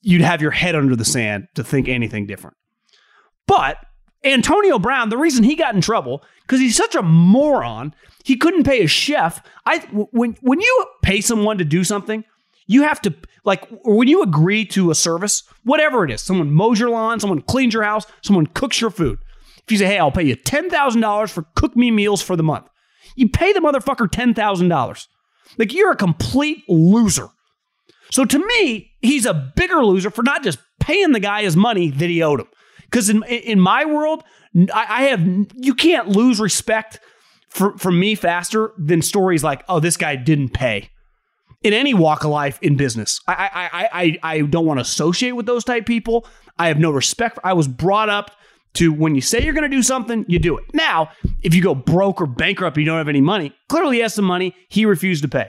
you'd 0.00 0.22
have 0.22 0.40
your 0.40 0.50
head 0.50 0.74
under 0.74 0.96
the 0.96 1.04
sand 1.04 1.48
to 1.54 1.62
think 1.62 1.88
anything 1.88 2.26
different. 2.26 2.56
But 3.46 3.76
Antonio 4.24 4.78
Brown, 4.78 5.08
the 5.08 5.18
reason 5.18 5.44
he 5.44 5.56
got 5.56 5.74
in 5.74 5.80
trouble 5.80 6.22
because 6.42 6.60
he's 6.60 6.76
such 6.76 6.94
a 6.94 7.02
moron, 7.02 7.94
he 8.24 8.36
couldn't 8.36 8.64
pay 8.64 8.82
a 8.82 8.86
chef. 8.86 9.42
I 9.66 9.78
when 10.12 10.36
when 10.40 10.60
you 10.60 10.86
pay 11.02 11.20
someone 11.20 11.58
to 11.58 11.64
do 11.64 11.84
something, 11.84 12.24
you 12.66 12.82
have 12.82 13.00
to 13.02 13.14
like 13.44 13.66
when 13.84 14.08
you 14.08 14.22
agree 14.22 14.64
to 14.66 14.90
a 14.90 14.94
service, 14.94 15.42
whatever 15.64 16.04
it 16.04 16.10
is, 16.10 16.22
someone 16.22 16.52
mows 16.52 16.78
your 16.78 16.90
lawn, 16.90 17.20
someone 17.20 17.42
cleans 17.42 17.74
your 17.74 17.82
house, 17.82 18.06
someone 18.22 18.46
cooks 18.46 18.80
your 18.80 18.90
food. 18.90 19.18
If 19.64 19.72
you 19.72 19.78
say, 19.78 19.86
"Hey, 19.86 19.98
I'll 19.98 20.12
pay 20.12 20.24
you 20.24 20.36
ten 20.36 20.70
thousand 20.70 21.00
dollars 21.00 21.30
for 21.30 21.44
cook 21.54 21.76
me 21.76 21.90
meals 21.90 22.22
for 22.22 22.36
the 22.36 22.42
month," 22.42 22.66
you 23.16 23.28
pay 23.28 23.52
the 23.52 23.60
motherfucker 23.60 24.10
ten 24.10 24.34
thousand 24.34 24.68
dollars. 24.68 25.08
Like 25.58 25.74
you're 25.74 25.92
a 25.92 25.96
complete 25.96 26.62
loser. 26.68 27.28
So 28.10 28.24
to 28.24 28.38
me, 28.38 28.92
he's 29.00 29.26
a 29.26 29.52
bigger 29.56 29.84
loser 29.84 30.10
for 30.10 30.22
not 30.22 30.42
just 30.44 30.58
paying 30.80 31.12
the 31.12 31.20
guy 31.20 31.42
his 31.42 31.56
money 31.56 31.90
that 31.90 32.10
he 32.10 32.22
owed 32.22 32.40
him. 32.40 32.48
Because 32.92 33.08
in 33.08 33.22
in 33.24 33.58
my 33.58 33.86
world, 33.86 34.22
I, 34.74 35.04
have 35.04 35.26
you 35.56 35.74
can't 35.74 36.08
lose 36.08 36.38
respect 36.38 37.00
for 37.48 37.76
for 37.78 37.90
me 37.90 38.14
faster 38.14 38.74
than 38.76 39.00
stories 39.00 39.42
like, 39.42 39.64
oh, 39.66 39.80
this 39.80 39.96
guy 39.96 40.14
didn't 40.14 40.50
pay. 40.50 40.90
In 41.62 41.72
any 41.72 41.94
walk 41.94 42.24
of 42.24 42.30
life 42.30 42.58
in 42.60 42.76
business, 42.76 43.20
I 43.26 43.48
I 43.72 43.88
I 44.02 44.18
I, 44.22 44.40
don't 44.42 44.66
want 44.66 44.76
to 44.76 44.82
associate 44.82 45.32
with 45.32 45.46
those 45.46 45.64
type 45.64 45.86
people. 45.86 46.26
I 46.58 46.68
have 46.68 46.78
no 46.78 46.90
respect. 46.90 47.36
For, 47.36 47.46
I 47.46 47.54
was 47.54 47.66
brought 47.66 48.10
up 48.10 48.32
to 48.74 48.92
when 48.92 49.14
you 49.14 49.22
say 49.22 49.42
you're 49.42 49.54
going 49.54 49.70
to 49.70 49.74
do 49.74 49.82
something, 49.82 50.26
you 50.28 50.38
do 50.38 50.58
it. 50.58 50.64
Now, 50.74 51.10
if 51.42 51.54
you 51.54 51.62
go 51.62 51.74
broke 51.74 52.20
or 52.20 52.26
bankrupt, 52.26 52.76
you 52.76 52.84
don't 52.84 52.98
have 52.98 53.08
any 53.08 53.20
money. 53.20 53.54
Clearly, 53.68 53.96
he 53.96 54.02
has 54.02 54.14
some 54.14 54.24
money. 54.24 54.54
He 54.68 54.84
refused 54.84 55.22
to 55.22 55.28
pay. 55.28 55.48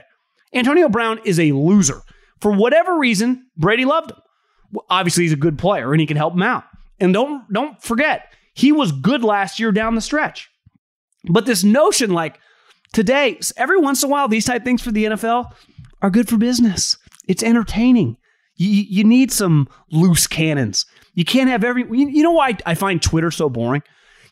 Antonio 0.54 0.88
Brown 0.88 1.20
is 1.24 1.38
a 1.38 1.52
loser. 1.52 2.02
For 2.40 2.52
whatever 2.52 2.98
reason, 2.98 3.46
Brady 3.56 3.84
loved 3.84 4.12
him. 4.12 4.18
Obviously, 4.88 5.24
he's 5.24 5.32
a 5.32 5.36
good 5.36 5.58
player 5.58 5.92
and 5.92 6.00
he 6.00 6.06
can 6.06 6.16
help 6.16 6.34
him 6.34 6.42
out. 6.42 6.64
And 7.04 7.12
don't 7.12 7.52
don't 7.52 7.80
forget, 7.82 8.32
he 8.54 8.72
was 8.72 8.90
good 8.90 9.22
last 9.22 9.60
year 9.60 9.70
down 9.72 9.94
the 9.94 10.00
stretch. 10.00 10.50
But 11.24 11.44
this 11.44 11.62
notion, 11.62 12.12
like 12.12 12.40
today, 12.92 13.38
every 13.56 13.78
once 13.78 14.02
in 14.02 14.08
a 14.08 14.12
while, 14.12 14.26
these 14.26 14.46
type 14.46 14.64
things 14.64 14.82
for 14.82 14.90
the 14.90 15.04
NFL 15.04 15.52
are 16.00 16.10
good 16.10 16.28
for 16.28 16.38
business. 16.38 16.96
It's 17.28 17.42
entertaining. 17.42 18.16
You, 18.56 18.68
you 18.68 19.04
need 19.04 19.32
some 19.32 19.68
loose 19.90 20.26
cannons. 20.26 20.86
You 21.12 21.24
can't 21.24 21.50
have 21.50 21.62
every. 21.62 21.84
You 21.90 22.22
know 22.22 22.32
why 22.32 22.56
I 22.64 22.74
find 22.74 23.02
Twitter 23.02 23.30
so 23.30 23.50
boring? 23.50 23.82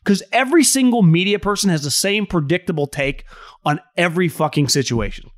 Because 0.03 0.23
every 0.31 0.63
single 0.63 1.03
media 1.03 1.39
person 1.39 1.69
has 1.69 1.83
the 1.83 1.91
same 1.91 2.25
predictable 2.25 2.87
take 2.87 3.25
on 3.65 3.79
every 3.95 4.29
fucking 4.29 4.67
situation. 4.67 5.29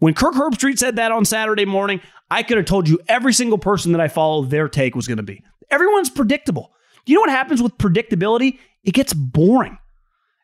When 0.00 0.14
Kirk 0.14 0.34
Herbstreit 0.34 0.78
said 0.78 0.96
that 0.96 1.12
on 1.12 1.24
Saturday 1.24 1.66
morning, 1.66 2.00
I 2.30 2.42
could 2.42 2.56
have 2.56 2.66
told 2.66 2.88
you 2.88 2.98
every 3.08 3.32
single 3.32 3.58
person 3.58 3.92
that 3.92 4.00
I 4.00 4.08
follow 4.08 4.42
their 4.42 4.68
take 4.68 4.94
was 4.94 5.06
going 5.06 5.18
to 5.18 5.22
be. 5.22 5.42
Everyone's 5.70 6.10
predictable. 6.10 6.72
You 7.10 7.16
know 7.16 7.22
what 7.22 7.30
happens 7.30 7.60
with 7.60 7.76
predictability? 7.76 8.60
It 8.84 8.94
gets 8.94 9.12
boring. 9.12 9.78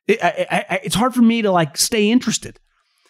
It, 0.08 0.18
I, 0.20 0.64
I, 0.68 0.80
it's 0.82 0.96
hard 0.96 1.14
for 1.14 1.22
me 1.22 1.42
to 1.42 1.52
like 1.52 1.76
stay 1.76 2.10
interested. 2.10 2.58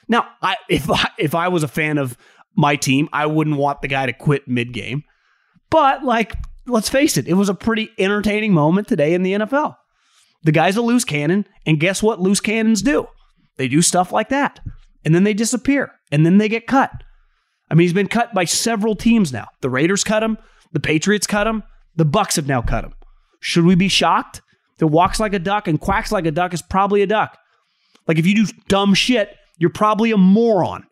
Now, 0.08 0.26
I, 0.42 0.56
if 0.68 0.90
I, 0.90 1.08
if 1.16 1.34
I 1.34 1.48
was 1.48 1.62
a 1.62 1.68
fan 1.68 1.96
of 1.96 2.18
my 2.54 2.76
team, 2.76 3.08
I 3.14 3.24
wouldn't 3.24 3.56
want 3.56 3.80
the 3.80 3.88
guy 3.88 4.04
to 4.04 4.12
quit 4.12 4.46
mid 4.46 4.74
game. 4.74 5.04
But 5.70 6.04
like, 6.04 6.34
let's 6.66 6.90
face 6.90 7.16
it, 7.16 7.26
it 7.28 7.32
was 7.32 7.48
a 7.48 7.54
pretty 7.54 7.88
entertaining 7.96 8.52
moment 8.52 8.88
today 8.88 9.14
in 9.14 9.22
the 9.22 9.32
NFL. 9.32 9.76
The 10.42 10.52
guy's 10.52 10.76
a 10.76 10.82
loose 10.82 11.04
cannon, 11.04 11.46
and 11.64 11.80
guess 11.80 12.02
what? 12.02 12.20
Loose 12.20 12.40
cannons 12.40 12.82
do. 12.82 13.08
They 13.56 13.68
do 13.68 13.80
stuff 13.80 14.12
like 14.12 14.28
that, 14.28 14.60
and 15.02 15.14
then 15.14 15.24
they 15.24 15.32
disappear, 15.32 15.92
and 16.12 16.26
then 16.26 16.36
they 16.36 16.50
get 16.50 16.66
cut. 16.66 16.90
I 17.70 17.74
mean, 17.74 17.86
he's 17.86 17.94
been 17.94 18.06
cut 18.06 18.34
by 18.34 18.44
several 18.44 18.96
teams 18.96 19.32
now. 19.32 19.46
The 19.62 19.70
Raiders 19.70 20.04
cut 20.04 20.22
him, 20.22 20.36
the 20.72 20.78
Patriots 20.78 21.26
cut 21.26 21.46
him, 21.46 21.62
the 21.96 22.04
Bucs 22.04 22.36
have 22.36 22.46
now 22.46 22.60
cut 22.60 22.84
him. 22.84 22.92
Should 23.40 23.64
we 23.64 23.74
be 23.74 23.88
shocked? 23.88 24.42
That 24.78 24.88
walks 24.88 25.18
like 25.18 25.32
a 25.32 25.38
duck 25.38 25.68
and 25.68 25.80
quacks 25.80 26.12
like 26.12 26.26
a 26.26 26.30
duck 26.30 26.52
is 26.52 26.62
probably 26.62 27.02
a 27.02 27.06
duck. 27.06 27.36
Like 28.06 28.18
if 28.18 28.26
you 28.26 28.34
do 28.46 28.52
dumb 28.68 28.94
shit, 28.94 29.34
you're 29.58 29.70
probably 29.70 30.10
a 30.10 30.16
moron. 30.16 30.86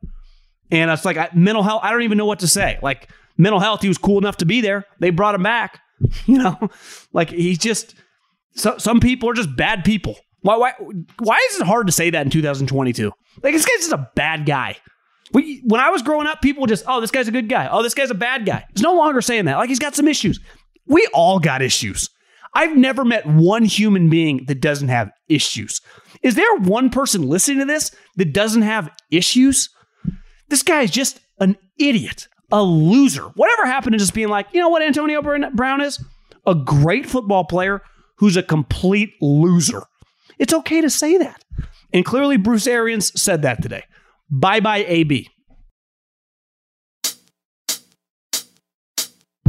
And 0.70 0.90
it's 0.90 1.04
like 1.04 1.16
I, 1.16 1.28
mental 1.34 1.62
health. 1.62 1.82
I 1.84 1.90
don't 1.90 2.02
even 2.02 2.18
know 2.18 2.26
what 2.26 2.40
to 2.40 2.48
say. 2.48 2.78
Like 2.82 3.10
mental 3.36 3.60
health, 3.60 3.82
he 3.82 3.88
was 3.88 3.98
cool 3.98 4.18
enough 4.18 4.38
to 4.38 4.46
be 4.46 4.60
there. 4.60 4.84
They 5.00 5.10
brought 5.10 5.34
him 5.34 5.42
back. 5.42 5.80
You 6.26 6.38
know, 6.38 6.58
like 7.12 7.30
he's 7.30 7.56
just. 7.58 7.94
So, 8.56 8.76
some 8.78 9.00
people 9.00 9.30
are 9.30 9.32
just 9.32 9.54
bad 9.56 9.84
people. 9.84 10.16
Why? 10.40 10.56
Why? 10.56 10.72
Why 11.20 11.38
is 11.50 11.60
it 11.60 11.66
hard 11.66 11.86
to 11.86 11.92
say 11.92 12.10
that 12.10 12.26
in 12.26 12.30
2022? 12.30 13.12
Like 13.42 13.54
this 13.54 13.64
guy's 13.64 13.78
just 13.78 13.92
a 13.92 14.10
bad 14.14 14.44
guy. 14.44 14.76
When 15.32 15.80
I 15.80 15.90
was 15.90 16.02
growing 16.02 16.26
up, 16.26 16.42
people 16.42 16.66
just, 16.66 16.84
oh, 16.86 17.00
this 17.00 17.10
guy's 17.10 17.28
a 17.28 17.32
good 17.32 17.48
guy. 17.48 17.68
Oh, 17.70 17.82
this 17.82 17.94
guy's 17.94 18.10
a 18.10 18.14
bad 18.14 18.44
guy. 18.44 18.64
It's 18.70 18.82
no 18.82 18.94
longer 18.94 19.20
saying 19.20 19.46
that. 19.46 19.56
Like 19.56 19.68
he's 19.68 19.78
got 19.78 19.94
some 19.94 20.06
issues. 20.06 20.38
We 20.86 21.08
all 21.14 21.38
got 21.38 21.62
issues. 21.62 22.08
I've 22.54 22.76
never 22.76 23.04
met 23.04 23.26
one 23.26 23.64
human 23.64 24.08
being 24.08 24.44
that 24.46 24.60
doesn't 24.60 24.88
have 24.88 25.10
issues. 25.28 25.80
Is 26.22 26.36
there 26.36 26.56
one 26.56 26.90
person 26.90 27.22
listening 27.22 27.58
to 27.58 27.64
this 27.64 27.90
that 28.16 28.32
doesn't 28.32 28.62
have 28.62 28.90
issues? 29.10 29.70
This 30.48 30.62
guy 30.62 30.82
is 30.82 30.90
just 30.90 31.20
an 31.40 31.56
idiot, 31.78 32.28
a 32.52 32.62
loser. 32.62 33.24
Whatever 33.34 33.66
happened 33.66 33.94
to 33.94 33.98
just 33.98 34.14
being 34.14 34.28
like, 34.28 34.46
you 34.52 34.60
know 34.60 34.68
what 34.68 34.82
Antonio 34.82 35.20
Brown 35.22 35.80
is? 35.80 36.02
A 36.46 36.54
great 36.54 37.06
football 37.06 37.44
player 37.44 37.82
who's 38.16 38.36
a 38.36 38.42
complete 38.42 39.14
loser. 39.20 39.82
It's 40.38 40.54
okay 40.54 40.80
to 40.80 40.90
say 40.90 41.18
that. 41.18 41.44
And 41.92 42.04
clearly, 42.04 42.36
Bruce 42.36 42.66
Arians 42.66 43.20
said 43.20 43.42
that 43.42 43.62
today. 43.62 43.84
Bye 44.30 44.60
bye, 44.60 44.84
AB. 44.86 45.28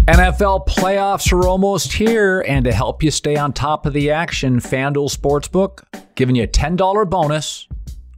NFL 0.08 0.68
playoffs 0.68 1.34
are 1.34 1.48
almost 1.48 1.92
here, 1.92 2.42
and 2.42 2.64
to 2.66 2.72
help 2.72 3.02
you 3.02 3.10
stay 3.10 3.38
on 3.38 3.52
top 3.52 3.88
of 3.88 3.94
the 3.94 4.12
action, 4.12 4.60
FanDuel 4.60 5.12
Sportsbook 5.12 5.84
giving 6.14 6.36
you 6.36 6.44
a 6.44 6.48
$10 6.48 7.10
bonus 7.10 7.68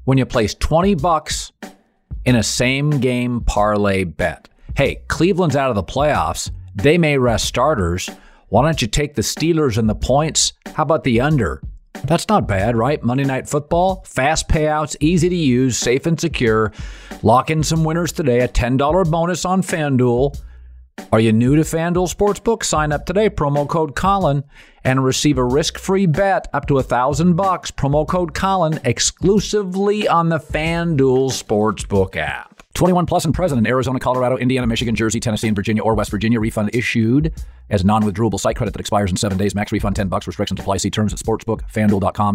when 0.03 0.17
you 0.17 0.25
place 0.25 0.53
20 0.53 0.95
bucks 0.95 1.53
in 2.25 2.35
a 2.35 2.43
same 2.43 2.89
game 2.89 3.39
parlay 3.39 4.03
bet. 4.03 4.49
Hey, 4.75 4.95
Cleveland's 5.07 5.55
out 5.55 5.69
of 5.69 5.77
the 5.77 5.83
playoffs. 5.83 6.51
They 6.75 6.97
may 6.97 7.17
rest 7.17 7.45
starters. 7.45 8.09
Why 8.49 8.63
don't 8.63 8.81
you 8.81 8.89
take 8.89 9.15
the 9.15 9.21
Steelers 9.21 9.77
and 9.77 9.89
the 9.89 9.95
points? 9.95 10.51
How 10.75 10.83
about 10.83 11.05
the 11.05 11.21
under? 11.21 11.61
That's 12.03 12.27
not 12.27 12.49
bad, 12.49 12.75
right? 12.75 13.01
Monday 13.01 13.23
Night 13.23 13.47
Football, 13.47 14.03
fast 14.05 14.49
payouts, 14.49 14.97
easy 14.99 15.29
to 15.29 15.35
use, 15.35 15.77
safe 15.77 16.05
and 16.05 16.19
secure. 16.19 16.73
Lock 17.23 17.49
in 17.49 17.63
some 17.63 17.85
winners 17.85 18.11
today, 18.11 18.41
a 18.41 18.49
$10 18.49 19.09
bonus 19.09 19.45
on 19.45 19.61
FanDuel. 19.61 20.37
Are 21.09 21.21
you 21.21 21.31
new 21.31 21.55
to 21.55 21.61
FanDuel 21.61 22.13
Sportsbook? 22.13 22.65
Sign 22.65 22.91
up 22.91 23.05
today, 23.05 23.29
promo 23.29 23.65
code 23.65 23.95
Colin, 23.95 24.43
and 24.83 25.05
receive 25.05 25.37
a 25.37 25.43
risk-free 25.43 26.07
bet 26.07 26.49
up 26.53 26.67
to 26.67 26.79
a 26.79 26.83
thousand 26.83 27.35
bucks. 27.35 27.71
Promo 27.71 28.05
code 28.05 28.33
Colin 28.33 28.79
exclusively 28.83 30.05
on 30.05 30.27
the 30.27 30.37
FanDuel 30.37 31.31
Sportsbook 31.31 32.17
app. 32.17 32.61
21 32.73 33.05
plus 33.05 33.23
and 33.23 33.33
present 33.33 33.57
in 33.57 33.65
Arizona, 33.65 33.99
Colorado, 33.99 34.35
Indiana, 34.35 34.67
Michigan, 34.67 34.95
Jersey, 34.95 35.21
Tennessee, 35.21 35.47
and 35.47 35.55
Virginia 35.55 35.81
or 35.81 35.95
West 35.95 36.11
Virginia. 36.11 36.41
Refund 36.41 36.71
issued 36.73 37.33
as 37.69 37.85
non-withdrawable 37.85 38.39
site 38.39 38.57
credit 38.57 38.71
that 38.73 38.79
expires 38.81 39.09
in 39.09 39.15
seven 39.15 39.37
days. 39.37 39.55
Max 39.55 39.71
refund 39.71 39.95
10 39.95 40.09
bucks. 40.09 40.27
Restrictions 40.27 40.59
apply. 40.59 40.77
See 40.77 40.91
terms 40.91 41.13
at 41.13 41.19
sportsbook. 41.19 41.61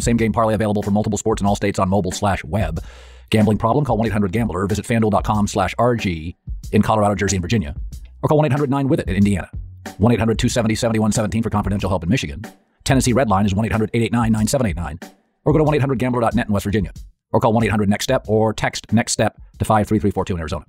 Same 0.02 0.16
game 0.16 0.32
parlay 0.32 0.54
available 0.54 0.82
for 0.82 0.90
multiple 0.90 1.18
sports 1.18 1.42
in 1.42 1.46
all 1.46 1.56
states 1.56 1.78
on 1.78 1.90
mobile 1.90 2.10
slash 2.10 2.42
web. 2.42 2.82
Gambling 3.28 3.58
problem? 3.58 3.84
Call 3.84 3.98
1-800-GAMBLER. 3.98 4.66
Visit 4.66 4.86
fanduel.com 4.86 5.46
slash 5.46 5.74
RG 5.76 6.34
in 6.72 6.82
Colorado, 6.82 7.14
Jersey, 7.14 7.36
and 7.36 7.42
Virginia. 7.42 7.76
Or 8.22 8.28
call 8.28 8.42
1-800-9-WITH-IT 8.42 9.08
in 9.08 9.16
Indiana. 9.16 9.50
1-800-270-7117 9.84 11.42
for 11.42 11.50
confidential 11.50 11.88
help 11.88 12.04
in 12.04 12.08
Michigan. 12.08 12.42
Tennessee 12.84 13.12
Red 13.12 13.28
Line 13.28 13.46
is 13.46 13.54
1-800-889-9789. 13.54 15.12
Or 15.44 15.52
go 15.52 15.58
to 15.58 15.64
1-800-GAMBLER.net 15.64 16.46
in 16.46 16.52
West 16.52 16.64
Virginia 16.64 16.92
or 17.32 17.40
call 17.40 17.54
1-800-NEXT-STEP 17.54 18.28
or 18.28 18.52
text 18.52 18.92
NEXT 18.92 19.12
STEP 19.12 19.36
to 19.58 19.64
53342 19.64 20.34
in 20.34 20.40
Arizona. 20.40 20.64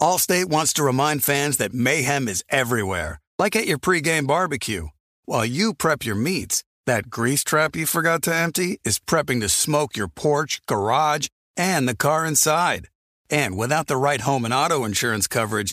Allstate 0.00 0.46
wants 0.46 0.72
to 0.74 0.84
remind 0.84 1.24
fans 1.24 1.56
that 1.56 1.74
mayhem 1.74 2.28
is 2.28 2.44
everywhere, 2.48 3.20
like 3.38 3.56
at 3.56 3.66
your 3.66 3.78
pregame 3.78 4.26
barbecue. 4.26 4.88
While 5.24 5.44
you 5.44 5.74
prep 5.74 6.04
your 6.04 6.14
meats, 6.14 6.62
that 6.86 7.10
grease 7.10 7.44
trap 7.44 7.76
you 7.76 7.84
forgot 7.84 8.22
to 8.22 8.34
empty 8.34 8.78
is 8.84 9.00
prepping 9.00 9.40
to 9.40 9.48
smoke 9.48 9.96
your 9.96 10.08
porch, 10.08 10.60
garage, 10.66 11.26
and 11.56 11.88
the 11.88 11.96
car 11.96 12.24
inside. 12.24 12.88
And 13.28 13.58
without 13.58 13.88
the 13.88 13.96
right 13.96 14.20
home 14.20 14.44
and 14.44 14.54
auto 14.54 14.84
insurance 14.84 15.26
coverage, 15.26 15.72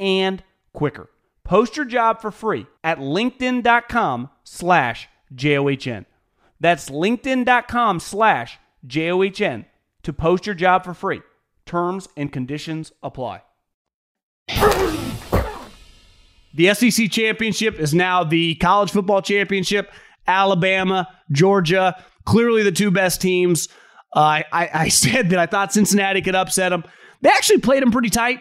and 0.00 0.42
quicker. 0.72 1.10
Post 1.44 1.76
your 1.76 1.86
job 1.86 2.20
for 2.20 2.30
free 2.30 2.66
at 2.82 2.98
linkedin.com 2.98 4.30
slash 4.44 5.08
J-O-H-N. 5.34 6.06
That's 6.58 6.90
linkedin.com 6.90 8.00
slash 8.00 8.58
J-O-H-N 8.86 9.66
to 10.02 10.12
post 10.12 10.46
your 10.46 10.54
job 10.54 10.84
for 10.84 10.94
free. 10.94 11.20
Terms 11.66 12.08
and 12.16 12.32
conditions 12.32 12.92
apply. 13.02 13.42
The 16.52 16.74
SEC 16.74 17.10
championship 17.10 17.78
is 17.78 17.94
now 17.94 18.24
the 18.24 18.56
college 18.56 18.90
football 18.90 19.22
championship. 19.22 19.92
Alabama, 20.26 21.08
Georgia, 21.30 22.02
clearly 22.24 22.62
the 22.62 22.72
two 22.72 22.90
best 22.90 23.20
teams. 23.20 23.68
Uh, 24.14 24.42
I, 24.52 24.70
I 24.74 24.88
said 24.88 25.30
that 25.30 25.38
I 25.38 25.46
thought 25.46 25.72
Cincinnati 25.72 26.22
could 26.22 26.34
upset 26.34 26.70
them. 26.70 26.84
They 27.22 27.30
actually 27.30 27.58
played 27.58 27.82
them 27.82 27.92
pretty 27.92 28.10
tight, 28.10 28.40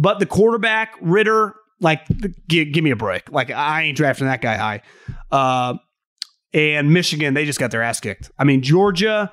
but 0.00 0.18
the 0.18 0.24
quarterback, 0.24 0.96
Ridder, 1.02 1.54
like, 1.78 2.00
give, 2.48 2.82
me 2.82 2.90
a 2.90 2.96
break. 2.96 3.30
Like, 3.30 3.50
I 3.50 3.82
ain't 3.82 3.98
drafting 3.98 4.28
that 4.28 4.40
guy 4.40 4.56
high. 4.56 4.82
Uh, 5.30 5.74
and 6.54 6.90
Michigan, 6.90 7.34
they 7.34 7.44
just 7.44 7.60
got 7.60 7.70
their 7.70 7.82
ass 7.82 8.00
kicked. 8.00 8.30
I 8.38 8.44
mean, 8.44 8.62
Georgia, 8.62 9.30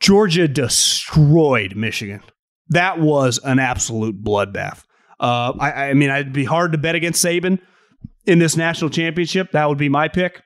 Georgia 0.00 0.48
destroyed 0.48 1.76
Michigan. 1.76 2.22
That 2.70 2.98
was 2.98 3.38
an 3.44 3.60
absolute 3.60 4.22
bloodbath. 4.22 4.82
Uh, 5.20 5.52
I, 5.60 5.90
I 5.90 5.94
mean, 5.94 6.10
it'd 6.10 6.32
be 6.32 6.44
hard 6.44 6.72
to 6.72 6.78
bet 6.78 6.96
against 6.96 7.24
Saban 7.24 7.60
in 8.26 8.40
this 8.40 8.56
national 8.56 8.90
championship. 8.90 9.52
That 9.52 9.68
would 9.68 9.78
be 9.78 9.88
my 9.88 10.08
pick, 10.08 10.42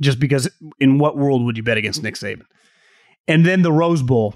just 0.00 0.18
because 0.18 0.48
in 0.80 0.96
what 0.98 1.18
world 1.18 1.44
would 1.44 1.58
you 1.58 1.62
bet 1.62 1.76
against 1.76 2.02
Nick 2.02 2.14
Saban? 2.14 2.46
And 3.28 3.44
then 3.44 3.60
the 3.60 3.72
Rose 3.72 4.02
Bowl 4.02 4.34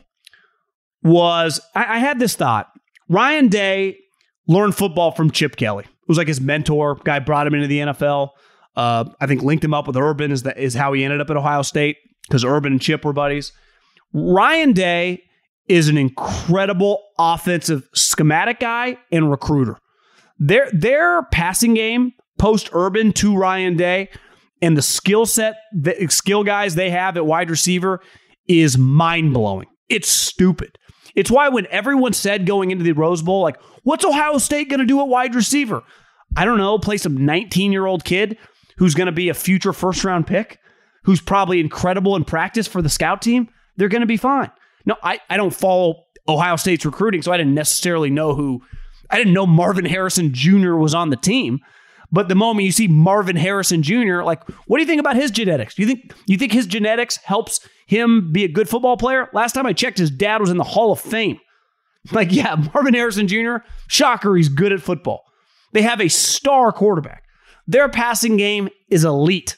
was, 1.03 1.59
I, 1.75 1.97
I 1.97 1.99
had 2.01 2.19
this 2.19 2.37
thought. 2.37 2.71
Ryan 3.09 3.49
Day 3.49 3.99
learned 4.47 4.75
football 4.75 5.13
from 5.13 5.31
Chip 5.31 5.57
Kelly. 5.57 5.85
It 5.85 6.09
was 6.09 6.19
like 6.19 6.29
his 6.29 6.41
mentor, 6.41 6.97
guy 7.05 7.19
brought 7.19 7.47
him 7.47 7.55
into 7.55 7.67
the 7.67 7.79
NFL. 7.79 8.31
Uh, 8.77 9.05
I 9.21 9.27
think 9.27 9.43
linked 9.43 9.65
him 9.65 9.75
up 9.75 9.87
with 9.87 9.97
Urban 9.97 10.31
is, 10.31 10.43
the, 10.43 10.59
is 10.61 10.75
how 10.75 10.93
he 10.93 11.05
ended 11.05 11.21
up 11.21 11.31
at 11.31 11.37
Ohio 11.37 11.63
State 11.63 11.97
because 12.29 12.45
Urban 12.45 12.73
and 12.73 12.81
Chip 12.81 13.05
were 13.05 13.13
buddies. 13.13 13.53
Ryan 14.13 14.73
Day 14.73 15.23
is 15.69 15.89
an 15.89 15.99
incredible 15.99 17.03
offensive 17.19 17.89
schematic 17.95 18.61
guy 18.61 18.97
and 19.13 19.31
recruiter. 19.31 19.79
Their 20.39 20.71
their 20.73 21.25
passing 21.25 21.75
game 21.75 22.13
post 22.39 22.71
Urban 22.73 23.13
to 23.15 23.37
Ryan 23.37 23.77
Day 23.77 24.09
and 24.63 24.77
the 24.77 24.83
skill 24.83 25.27
set, 25.27 25.57
the 25.73 26.07
skill 26.09 26.45
guys 26.45 26.75
they 26.75 26.91
have 26.91 27.17
at 27.17 27.27
wide 27.27 27.51
receiver 27.51 28.01
is 28.47 28.79
mind 28.79 29.35
blowing. 29.35 29.67
It's 29.89 30.09
stupid. 30.09 30.79
It's 31.19 31.33
why 31.33 31.49
when 31.49 31.67
everyone 31.67 32.13
said 32.13 32.47
going 32.47 32.71
into 32.71 32.85
the 32.85 32.93
Rose 32.93 33.23
Bowl, 33.23 33.43
like, 33.43 33.61
what's 33.83 34.05
Ohio 34.05 34.39
State 34.39 34.69
going 34.69 34.79
to 34.79 34.87
do 34.87 35.01
at 35.01 35.09
wide 35.09 35.35
receiver? 35.35 35.83
I 36.37 36.45
don't 36.45 36.59
know, 36.59 36.79
play 36.79 36.97
some 36.97 37.27
19 37.27 37.73
year 37.73 37.87
old 37.87 38.05
kid 38.05 38.39
who's 38.77 38.95
going 38.95 39.07
to 39.07 39.13
be 39.13 39.29
a 39.29 39.35
future 39.35 39.73
first 39.73 40.05
round 40.05 40.29
pick, 40.29 40.61
who's 41.03 41.21
probably 41.21 41.59
incredible 41.59 42.15
in 42.15 42.25
practice 42.25 42.69
for 42.69 42.83
the 42.83 42.89
scout 42.89 43.21
team, 43.21 43.49
they're 43.77 43.89
going 43.89 44.03
to 44.03 44.07
be 44.07 44.17
fine. 44.17 44.53
No, 44.87 44.95
I, 45.03 45.19
I 45.29 45.37
don't 45.37 45.53
follow 45.53 46.05
Ohio 46.29 46.55
State's 46.55 46.87
recruiting, 46.87 47.23
so 47.23 47.33
I 47.33 47.37
didn't 47.37 47.55
necessarily 47.55 48.11
know 48.11 48.37
who, 48.37 48.63
I 49.11 49.19
didn't 49.19 49.33
know 49.33 49.45
Marvin 49.45 49.87
Harrison 49.87 50.33
Jr. 50.33 50.75
was 50.75 50.95
on 50.95 51.11
the 51.11 51.17
team. 51.17 51.59
But 52.11 52.29
the 52.29 52.35
moment 52.35 52.65
you 52.65 52.73
see 52.73 52.89
Marvin 52.89 53.37
Harrison 53.37 53.83
Jr., 53.83 54.23
like, 54.23 54.43
what 54.67 54.79
do 54.79 54.83
you 54.83 54.87
think 54.87 55.01
about 55.01 55.17
his 55.17 55.31
genetics? 55.31 55.75
Do 55.75 55.83
you 55.83 55.89
think 55.89 56.15
you 56.27 56.39
think 56.39 56.53
his 56.53 56.67
genetics 56.67 57.17
helps 57.17 57.61
him 57.87 58.33
be 58.33 58.45
a 58.45 58.49
good 58.49 58.69
football 58.69 58.97
player? 58.97 59.29
Last 59.33 59.53
time 59.53 59.67
I 59.67 59.73
checked, 59.73 59.99
his 59.99 60.11
dad 60.11 60.41
was 60.41 60.51
in 60.51 60.57
the 60.57 60.65
Hall 60.65 60.93
of 60.93 61.01
Fame. 61.01 61.41
Like, 62.13 62.33
yeah, 62.33 62.55
Marvin 62.73 62.95
Harrison 62.95 63.29
Jr., 63.29 63.57
shocker, 63.87 64.35
he's 64.35 64.49
good 64.49 64.73
at 64.73 64.81
football. 64.81 65.25
They 65.73 65.83
have 65.83 66.01
a 66.01 66.09
star 66.09 66.73
quarterback. 66.73 67.25
Their 67.67 67.91
passing 67.91 68.39
game 68.39 68.71
is 68.89 69.05
elite. 69.05 69.57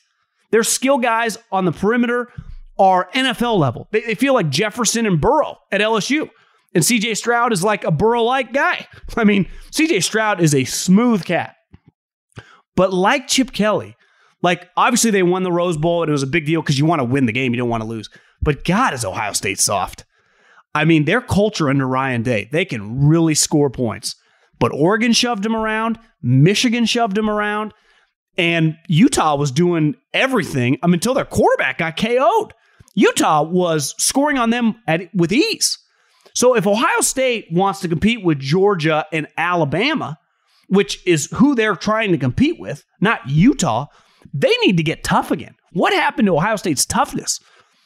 Their 0.50 0.64
skill 0.64 0.98
guys 0.98 1.38
on 1.52 1.64
the 1.64 1.70
perimeter 1.70 2.32
are 2.76 3.08
NFL 3.14 3.58
level. 3.58 3.88
They, 3.92 4.00
they 4.00 4.14
feel 4.16 4.34
like 4.34 4.50
Jefferson 4.50 5.06
and 5.06 5.20
Burrow 5.20 5.58
at 5.70 5.80
LSU. 5.80 6.28
And 6.74 6.82
CJ 6.82 7.16
Stroud 7.16 7.52
is 7.52 7.62
like 7.62 7.84
a 7.84 7.90
Burrow 7.90 8.22
like 8.22 8.52
guy. 8.52 8.88
I 9.16 9.24
mean, 9.24 9.46
CJ 9.70 10.02
Stroud 10.02 10.40
is 10.40 10.54
a 10.54 10.64
smooth 10.64 11.24
cat. 11.24 11.54
But 12.80 12.94
like 12.94 13.28
Chip 13.28 13.52
Kelly, 13.52 13.94
like 14.40 14.70
obviously 14.74 15.10
they 15.10 15.22
won 15.22 15.42
the 15.42 15.52
Rose 15.52 15.76
Bowl 15.76 16.02
and 16.02 16.08
it 16.08 16.12
was 16.12 16.22
a 16.22 16.26
big 16.26 16.46
deal 16.46 16.62
because 16.62 16.78
you 16.78 16.86
want 16.86 17.00
to 17.00 17.04
win 17.04 17.26
the 17.26 17.32
game, 17.32 17.52
you 17.52 17.58
don't 17.58 17.68
want 17.68 17.82
to 17.82 17.86
lose. 17.86 18.08
But 18.40 18.64
God, 18.64 18.94
is 18.94 19.04
Ohio 19.04 19.34
State 19.34 19.60
soft. 19.60 20.06
I 20.74 20.86
mean, 20.86 21.04
their 21.04 21.20
culture 21.20 21.68
under 21.68 21.86
Ryan 21.86 22.22
Day, 22.22 22.48
they 22.50 22.64
can 22.64 23.06
really 23.06 23.34
score 23.34 23.68
points. 23.68 24.16
But 24.58 24.72
Oregon 24.72 25.12
shoved 25.12 25.42
them 25.42 25.54
around, 25.54 25.98
Michigan 26.22 26.86
shoved 26.86 27.16
them 27.16 27.28
around. 27.28 27.74
And 28.38 28.78
Utah 28.88 29.36
was 29.36 29.52
doing 29.52 29.94
everything 30.14 30.78
um, 30.82 30.94
until 30.94 31.12
their 31.12 31.26
quarterback 31.26 31.76
got 31.76 31.98
KO'd. 31.98 32.54
Utah 32.94 33.42
was 33.42 33.94
scoring 34.02 34.38
on 34.38 34.48
them 34.48 34.76
at, 34.86 35.14
with 35.14 35.32
ease. 35.32 35.76
So 36.32 36.56
if 36.56 36.66
Ohio 36.66 37.02
State 37.02 37.48
wants 37.52 37.80
to 37.80 37.88
compete 37.88 38.24
with 38.24 38.38
Georgia 38.38 39.04
and 39.12 39.28
Alabama, 39.36 40.16
which 40.70 41.04
is 41.06 41.28
who 41.34 41.54
they're 41.54 41.76
trying 41.76 42.12
to 42.12 42.18
compete 42.18 42.58
with, 42.58 42.84
not 43.00 43.28
Utah, 43.28 43.86
they 44.32 44.54
need 44.64 44.76
to 44.76 44.82
get 44.82 45.02
tough 45.02 45.30
again. 45.30 45.54
What 45.72 45.92
happened 45.92 46.26
to 46.26 46.36
Ohio 46.36 46.56
State's 46.56 46.86
toughness? 46.86 47.40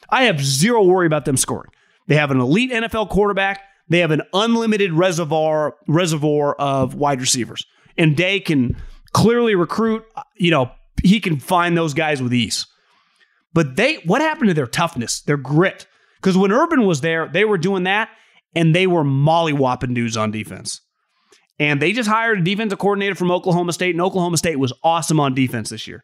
I 0.09 0.25
have 0.25 0.39
zero 0.43 0.83
worry 0.83 1.07
about 1.07 1.25
them 1.25 1.35
scoring. 1.35 1.71
They 2.07 2.15
have 2.15 2.29
an 2.29 2.39
elite 2.39 2.71
NFL 2.71 3.09
quarterback. 3.09 3.61
They 3.89 3.99
have 3.99 4.11
an 4.11 4.21
unlimited 4.33 4.93
reservoir 4.93 5.75
reservoir 5.87 6.53
of 6.55 6.93
wide 6.93 7.21
receivers. 7.21 7.65
And 7.97 8.15
Day 8.15 8.39
can 8.39 8.77
clearly 9.13 9.55
recruit, 9.55 10.03
you 10.35 10.51
know, 10.51 10.71
he 11.03 11.19
can 11.19 11.39
find 11.39 11.75
those 11.75 11.95
guys 11.95 12.21
with 12.21 12.33
ease. 12.33 12.67
But 13.53 13.77
they 13.77 13.95
what 14.05 14.21
happened 14.21 14.49
to 14.49 14.53
their 14.53 14.67
toughness, 14.67 15.21
their 15.21 15.37
grit? 15.37 15.87
Because 16.17 16.37
when 16.37 16.51
Urban 16.51 16.85
was 16.85 17.01
there, 17.01 17.27
they 17.27 17.45
were 17.45 17.57
doing 17.57 17.83
that 17.83 18.09
and 18.53 18.75
they 18.75 18.85
were 18.85 19.03
mollywhopping 19.03 19.95
dudes 19.95 20.17
on 20.17 20.29
defense. 20.29 20.81
And 21.57 21.81
they 21.81 21.93
just 21.93 22.09
hired 22.09 22.39
a 22.39 22.43
defensive 22.43 22.79
coordinator 22.79 23.15
from 23.15 23.31
Oklahoma 23.31 23.73
State, 23.73 23.95
and 23.95 24.01
Oklahoma 24.01 24.37
State 24.37 24.59
was 24.59 24.73
awesome 24.83 25.19
on 25.19 25.33
defense 25.33 25.69
this 25.69 25.87
year. 25.87 26.03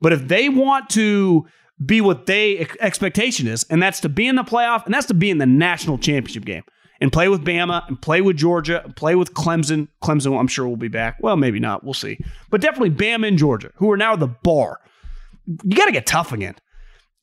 But 0.00 0.12
if 0.12 0.28
they 0.28 0.48
want 0.48 0.90
to 0.90 1.46
be 1.84 2.00
what 2.00 2.26
they 2.26 2.66
expectation 2.80 3.46
is, 3.46 3.64
and 3.70 3.82
that's 3.82 4.00
to 4.00 4.08
be 4.08 4.26
in 4.26 4.36
the 4.36 4.42
playoff, 4.42 4.84
and 4.84 4.92
that's 4.92 5.06
to 5.06 5.14
be 5.14 5.30
in 5.30 5.38
the 5.38 5.46
national 5.46 5.98
championship 5.98 6.44
game, 6.44 6.62
and 7.00 7.12
play 7.12 7.28
with 7.28 7.44
Bama, 7.44 7.86
and 7.88 8.00
play 8.00 8.20
with 8.20 8.36
Georgia, 8.36 8.84
and 8.84 8.94
play 8.94 9.14
with 9.14 9.34
Clemson. 9.34 9.88
Clemson, 10.02 10.38
I'm 10.38 10.46
sure 10.46 10.68
will 10.68 10.76
be 10.76 10.88
back. 10.88 11.16
Well, 11.20 11.36
maybe 11.36 11.58
not. 11.58 11.82
We'll 11.82 11.94
see. 11.94 12.18
But 12.50 12.60
definitely 12.60 12.90
Bama 12.90 13.26
and 13.26 13.38
Georgia, 13.38 13.72
who 13.76 13.90
are 13.90 13.96
now 13.96 14.14
the 14.14 14.28
bar. 14.28 14.78
You 15.46 15.76
got 15.76 15.86
to 15.86 15.92
get 15.92 16.06
tough 16.06 16.32
again. 16.32 16.54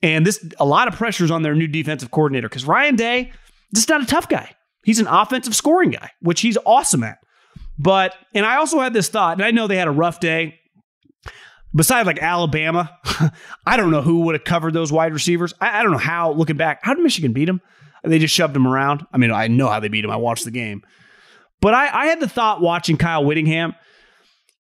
And 0.01 0.25
this 0.25 0.45
a 0.59 0.65
lot 0.65 0.87
of 0.87 0.95
pressures 0.95 1.31
on 1.31 1.43
their 1.43 1.55
new 1.55 1.67
defensive 1.67 2.11
coordinator 2.11 2.49
because 2.49 2.65
Ryan 2.65 2.95
Day, 2.95 3.31
just 3.73 3.89
not 3.89 4.01
a 4.01 4.05
tough 4.05 4.27
guy. 4.27 4.51
He's 4.83 4.99
an 4.99 5.07
offensive 5.07 5.55
scoring 5.55 5.91
guy, 5.91 6.11
which 6.21 6.41
he's 6.41 6.57
awesome 6.65 7.03
at. 7.03 7.19
But 7.79 8.13
and 8.35 8.45
I 8.45 8.57
also 8.57 8.79
had 8.79 8.93
this 8.93 9.09
thought, 9.09 9.37
and 9.37 9.43
I 9.43 9.51
know 9.51 9.65
they 9.65 9.77
had 9.77 9.87
a 9.87 9.91
rough 9.91 10.19
day. 10.19 10.59
Besides 11.73 12.07
like 12.07 12.21
Alabama, 12.21 12.97
I 13.65 13.77
don't 13.77 13.91
know 13.91 14.01
who 14.01 14.21
would 14.21 14.35
have 14.35 14.43
covered 14.43 14.73
those 14.73 14.91
wide 14.91 15.13
receivers. 15.13 15.53
I, 15.61 15.79
I, 15.79 15.83
don't 15.83 15.91
know 15.91 15.99
how. 15.99 16.31
Looking 16.31 16.57
back, 16.57 16.79
how 16.81 16.95
did 16.95 17.03
Michigan 17.03 17.31
beat 17.31 17.45
them? 17.45 17.61
They 18.03 18.17
just 18.17 18.33
shoved 18.33 18.53
them 18.53 18.67
around. 18.67 19.05
I 19.13 19.17
mean, 19.17 19.31
I 19.31 19.47
know 19.47 19.67
how 19.67 19.79
they 19.79 19.87
beat 19.87 20.01
them. 20.01 20.09
I 20.09 20.15
watched 20.15 20.45
the 20.45 20.51
game, 20.51 20.81
but 21.61 21.73
I, 21.73 21.87
I 21.87 22.05
had 22.07 22.19
the 22.19 22.27
thought 22.27 22.61
watching 22.61 22.97
Kyle 22.97 23.23
Whittingham 23.23 23.75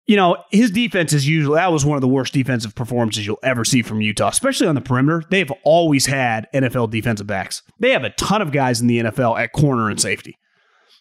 you 0.06 0.16
know, 0.16 0.36
his 0.50 0.70
defense 0.70 1.12
is 1.12 1.26
usually 1.26 1.56
that 1.56 1.72
was 1.72 1.84
one 1.84 1.96
of 1.96 2.02
the 2.02 2.08
worst 2.08 2.34
defensive 2.34 2.74
performances 2.74 3.26
you'll 3.26 3.38
ever 3.42 3.64
see 3.64 3.82
from 3.82 4.00
Utah, 4.00 4.28
especially 4.28 4.66
on 4.66 4.74
the 4.74 4.80
perimeter. 4.80 5.22
They've 5.30 5.50
always 5.64 6.06
had 6.06 6.46
NFL 6.52 6.90
defensive 6.90 7.26
backs. 7.26 7.62
They 7.80 7.90
have 7.90 8.04
a 8.04 8.10
ton 8.10 8.42
of 8.42 8.52
guys 8.52 8.80
in 8.80 8.86
the 8.86 9.00
NFL 9.00 9.38
at 9.40 9.52
corner 9.52 9.88
and 9.88 10.00
safety. 10.00 10.36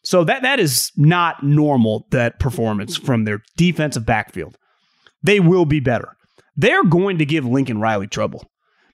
So 0.04 0.24
that 0.26 0.42
that 0.42 0.60
is 0.60 0.92
not 0.98 1.44
normal 1.44 2.08
that 2.12 2.40
performance 2.40 2.98
from 2.98 3.24
their 3.24 3.42
defensive 3.56 4.06
backfield. 4.06 4.58
They 5.24 5.40
will 5.40 5.66
be 5.66 5.80
better. 5.80 6.16
They're 6.56 6.84
going 6.84 7.18
to 7.18 7.26
give 7.26 7.46
Lincoln 7.46 7.80
Riley 7.80 8.08
trouble 8.08 8.44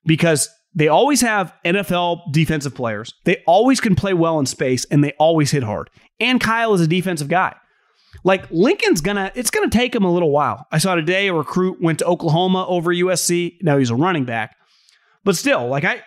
because 0.05 0.49
they 0.75 0.87
always 0.87 1.21
have 1.21 1.53
NFL 1.65 2.31
defensive 2.31 2.75
players. 2.75 3.13
They 3.25 3.43
always 3.47 3.81
can 3.81 3.95
play 3.95 4.13
well 4.13 4.39
in 4.39 4.45
space 4.45 4.85
and 4.85 5.03
they 5.03 5.13
always 5.13 5.51
hit 5.51 5.63
hard. 5.63 5.89
And 6.19 6.39
Kyle 6.39 6.73
is 6.73 6.81
a 6.81 6.87
defensive 6.87 7.27
guy. 7.27 7.55
Like 8.23 8.49
Lincoln's 8.51 9.01
gonna, 9.01 9.31
it's 9.35 9.51
gonna 9.51 9.69
take 9.69 9.95
him 9.95 10.03
a 10.03 10.11
little 10.11 10.31
while. 10.31 10.67
I 10.71 10.77
saw 10.77 10.95
today 10.95 11.27
a 11.27 11.33
recruit 11.33 11.81
went 11.81 11.99
to 11.99 12.05
Oklahoma 12.05 12.65
over 12.67 12.93
USC. 12.93 13.57
Now 13.61 13.77
he's 13.77 13.89
a 13.89 13.95
running 13.95 14.25
back, 14.25 14.55
but 15.23 15.35
still, 15.35 15.67
like 15.67 15.85
I, 15.85 16.01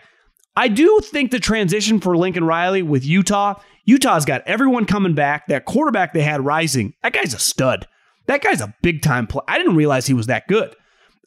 I 0.54 0.68
do 0.68 1.00
think 1.02 1.30
the 1.30 1.38
transition 1.38 2.00
for 2.00 2.16
Lincoln 2.16 2.44
Riley 2.44 2.82
with 2.82 3.04
Utah, 3.04 3.54
Utah's 3.84 4.24
got 4.24 4.42
everyone 4.46 4.84
coming 4.84 5.14
back. 5.14 5.46
That 5.46 5.64
quarterback 5.64 6.12
they 6.12 6.22
had 6.22 6.44
rising, 6.44 6.94
that 7.02 7.12
guy's 7.12 7.34
a 7.34 7.38
stud. 7.38 7.86
That 8.26 8.42
guy's 8.42 8.60
a 8.60 8.74
big 8.82 9.02
time 9.02 9.26
player. 9.26 9.44
I 9.48 9.58
didn't 9.58 9.76
realize 9.76 10.06
he 10.06 10.14
was 10.14 10.26
that 10.26 10.46
good. 10.48 10.74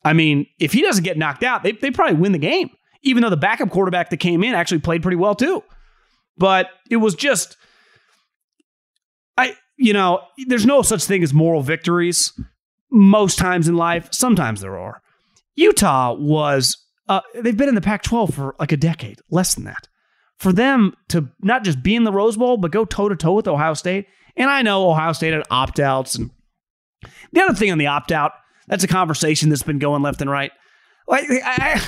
I 0.04 0.14
mean, 0.14 0.46
if 0.60 0.72
he 0.72 0.82
doesn't 0.82 1.04
get 1.04 1.18
knocked 1.18 1.44
out, 1.44 1.64
they, 1.64 1.72
they 1.74 1.92
probably 1.92 2.16
win 2.16 2.32
the 2.32 2.38
game, 2.38 2.70
even 3.02 3.24
though 3.24 3.30
the 3.30 3.38
backup 3.38 3.72
quarterback 3.72 4.12
that 4.12 4.18
came 4.18 4.44
in 4.44 4.54
actually 4.54 4.80
played 4.80 5.02
pretty 5.02 5.18
well 5.18 5.36
too. 5.36 5.64
But 6.38 6.70
it 6.90 6.98
was 6.98 7.16
just, 7.16 7.58
I 9.38 9.56
you 9.78 9.94
know, 9.94 10.22
there's 10.48 10.66
no 10.66 10.82
such 10.82 11.04
thing 11.04 11.24
as 11.24 11.34
moral 11.34 11.62
victories 11.62 12.32
most 12.92 13.38
times 13.38 13.68
in 13.68 13.76
life. 13.76 14.08
Sometimes 14.12 14.62
there 14.62 14.78
are. 14.78 15.02
Utah 15.56 16.14
was, 16.14 16.78
uh, 17.08 17.22
they've 17.36 17.58
been 17.58 17.70
in 17.70 17.76
the 17.76 17.82
Pac 17.82 18.04
12 18.04 18.34
for 18.34 18.56
like 18.60 18.72
a 18.72 18.78
decade, 18.78 19.20
less 19.30 19.56
than 19.56 19.66
that. 19.66 19.88
For 20.38 20.52
them 20.52 20.96
to 21.10 21.30
not 21.42 21.64
just 21.64 21.82
be 21.82 21.96
in 21.96 22.04
the 22.04 22.12
Rose 22.12 22.36
Bowl, 22.36 22.58
but 22.58 22.72
go 22.72 22.84
toe 22.84 23.10
to 23.10 23.16
toe 23.16 23.34
with 23.34 23.48
Ohio 23.48 23.74
State. 23.74 24.08
And 24.36 24.50
I 24.50 24.62
know 24.64 24.90
Ohio 24.90 25.14
State 25.14 25.34
had 25.34 25.44
opt 25.50 25.80
outs. 25.80 26.16
And 26.16 26.32
the 27.32 27.42
other 27.42 27.54
thing 27.54 27.72
on 27.72 27.78
the 27.78 27.88
opt 27.88 28.12
out, 28.12 28.34
that's 28.68 28.84
a 28.84 28.88
conversation 28.88 29.50
that's 29.50 29.64
been 29.64 29.80
going 29.80 30.02
left 30.02 30.22
and 30.22 30.30
right. 30.30 30.52
Like, 31.08 31.26
I, 31.30 31.82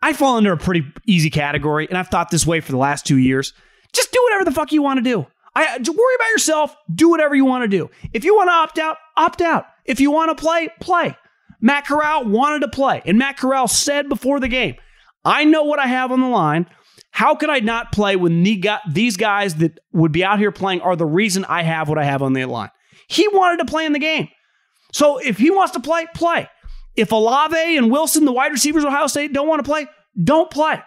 I 0.00 0.12
fall 0.12 0.36
under 0.36 0.52
a 0.52 0.56
pretty 0.56 0.84
easy 1.06 1.28
category, 1.28 1.86
and 1.88 1.98
I've 1.98 2.08
thought 2.08 2.30
this 2.30 2.46
way 2.46 2.60
for 2.60 2.72
the 2.72 2.78
last 2.78 3.04
two 3.04 3.18
years. 3.18 3.52
Just 3.92 4.12
do 4.12 4.20
whatever 4.22 4.44
the 4.44 4.52
fuck 4.52 4.72
you 4.72 4.82
want 4.82 4.98
to 4.98 5.02
do. 5.02 5.26
I 5.54 5.78
worry 5.78 6.14
about 6.14 6.28
yourself. 6.30 6.76
Do 6.94 7.08
whatever 7.08 7.34
you 7.34 7.44
want 7.44 7.64
to 7.64 7.68
do. 7.68 7.90
If 8.12 8.24
you 8.24 8.36
want 8.36 8.48
to 8.48 8.52
opt 8.52 8.78
out, 8.78 8.96
opt 9.16 9.42
out. 9.42 9.66
If 9.84 10.00
you 10.00 10.10
want 10.10 10.36
to 10.36 10.40
play, 10.40 10.68
play. 10.80 11.16
Matt 11.60 11.86
Corral 11.86 12.24
wanted 12.24 12.60
to 12.60 12.68
play, 12.68 13.02
and 13.04 13.18
Matt 13.18 13.36
Corral 13.36 13.68
said 13.68 14.08
before 14.08 14.40
the 14.40 14.48
game, 14.48 14.76
"I 15.24 15.44
know 15.44 15.64
what 15.64 15.78
I 15.78 15.86
have 15.86 16.12
on 16.12 16.20
the 16.20 16.28
line. 16.28 16.66
How 17.10 17.34
could 17.34 17.50
I 17.50 17.58
not 17.58 17.92
play 17.92 18.16
when 18.16 18.42
these 18.42 19.16
guys 19.16 19.56
that 19.56 19.80
would 19.92 20.12
be 20.12 20.24
out 20.24 20.38
here 20.38 20.52
playing 20.52 20.80
are 20.80 20.96
the 20.96 21.06
reason 21.06 21.44
I 21.46 21.62
have 21.62 21.88
what 21.88 21.98
I 21.98 22.04
have 22.04 22.22
on 22.22 22.32
the 22.32 22.44
line?" 22.44 22.70
He 23.08 23.26
wanted 23.28 23.58
to 23.58 23.64
play 23.64 23.84
in 23.84 23.92
the 23.92 23.98
game, 23.98 24.28
so 24.92 25.18
if 25.18 25.38
he 25.38 25.50
wants 25.50 25.72
to 25.72 25.80
play, 25.80 26.06
play. 26.14 26.48
If 26.96 27.12
Olave 27.12 27.76
and 27.76 27.90
Wilson, 27.90 28.24
the 28.24 28.32
wide 28.32 28.52
receivers 28.52 28.82
of 28.84 28.88
Ohio 28.88 29.06
State, 29.06 29.32
don't 29.32 29.48
want 29.48 29.64
to 29.64 29.68
play, 29.68 29.86
don't 30.22 30.50
play. 30.50 30.80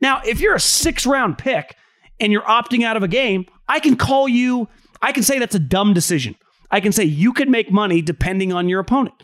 Now, 0.00 0.20
if 0.24 0.40
you're 0.40 0.54
a 0.54 0.60
six 0.60 1.06
round 1.06 1.38
pick 1.38 1.76
and 2.20 2.30
you're 2.32 2.42
opting 2.42 2.84
out 2.84 2.96
of 2.96 3.02
a 3.02 3.08
game, 3.08 3.46
I 3.66 3.80
can 3.80 3.96
call 3.96 4.28
you, 4.28 4.68
I 5.00 5.12
can 5.12 5.22
say 5.22 5.38
that's 5.38 5.54
a 5.54 5.58
dumb 5.60 5.94
decision. 5.94 6.36
I 6.70 6.80
can 6.80 6.92
say 6.92 7.04
you 7.04 7.32
could 7.32 7.48
make 7.48 7.70
money 7.70 8.02
depending 8.02 8.52
on 8.52 8.68
your 8.68 8.80
opponent. 8.80 9.14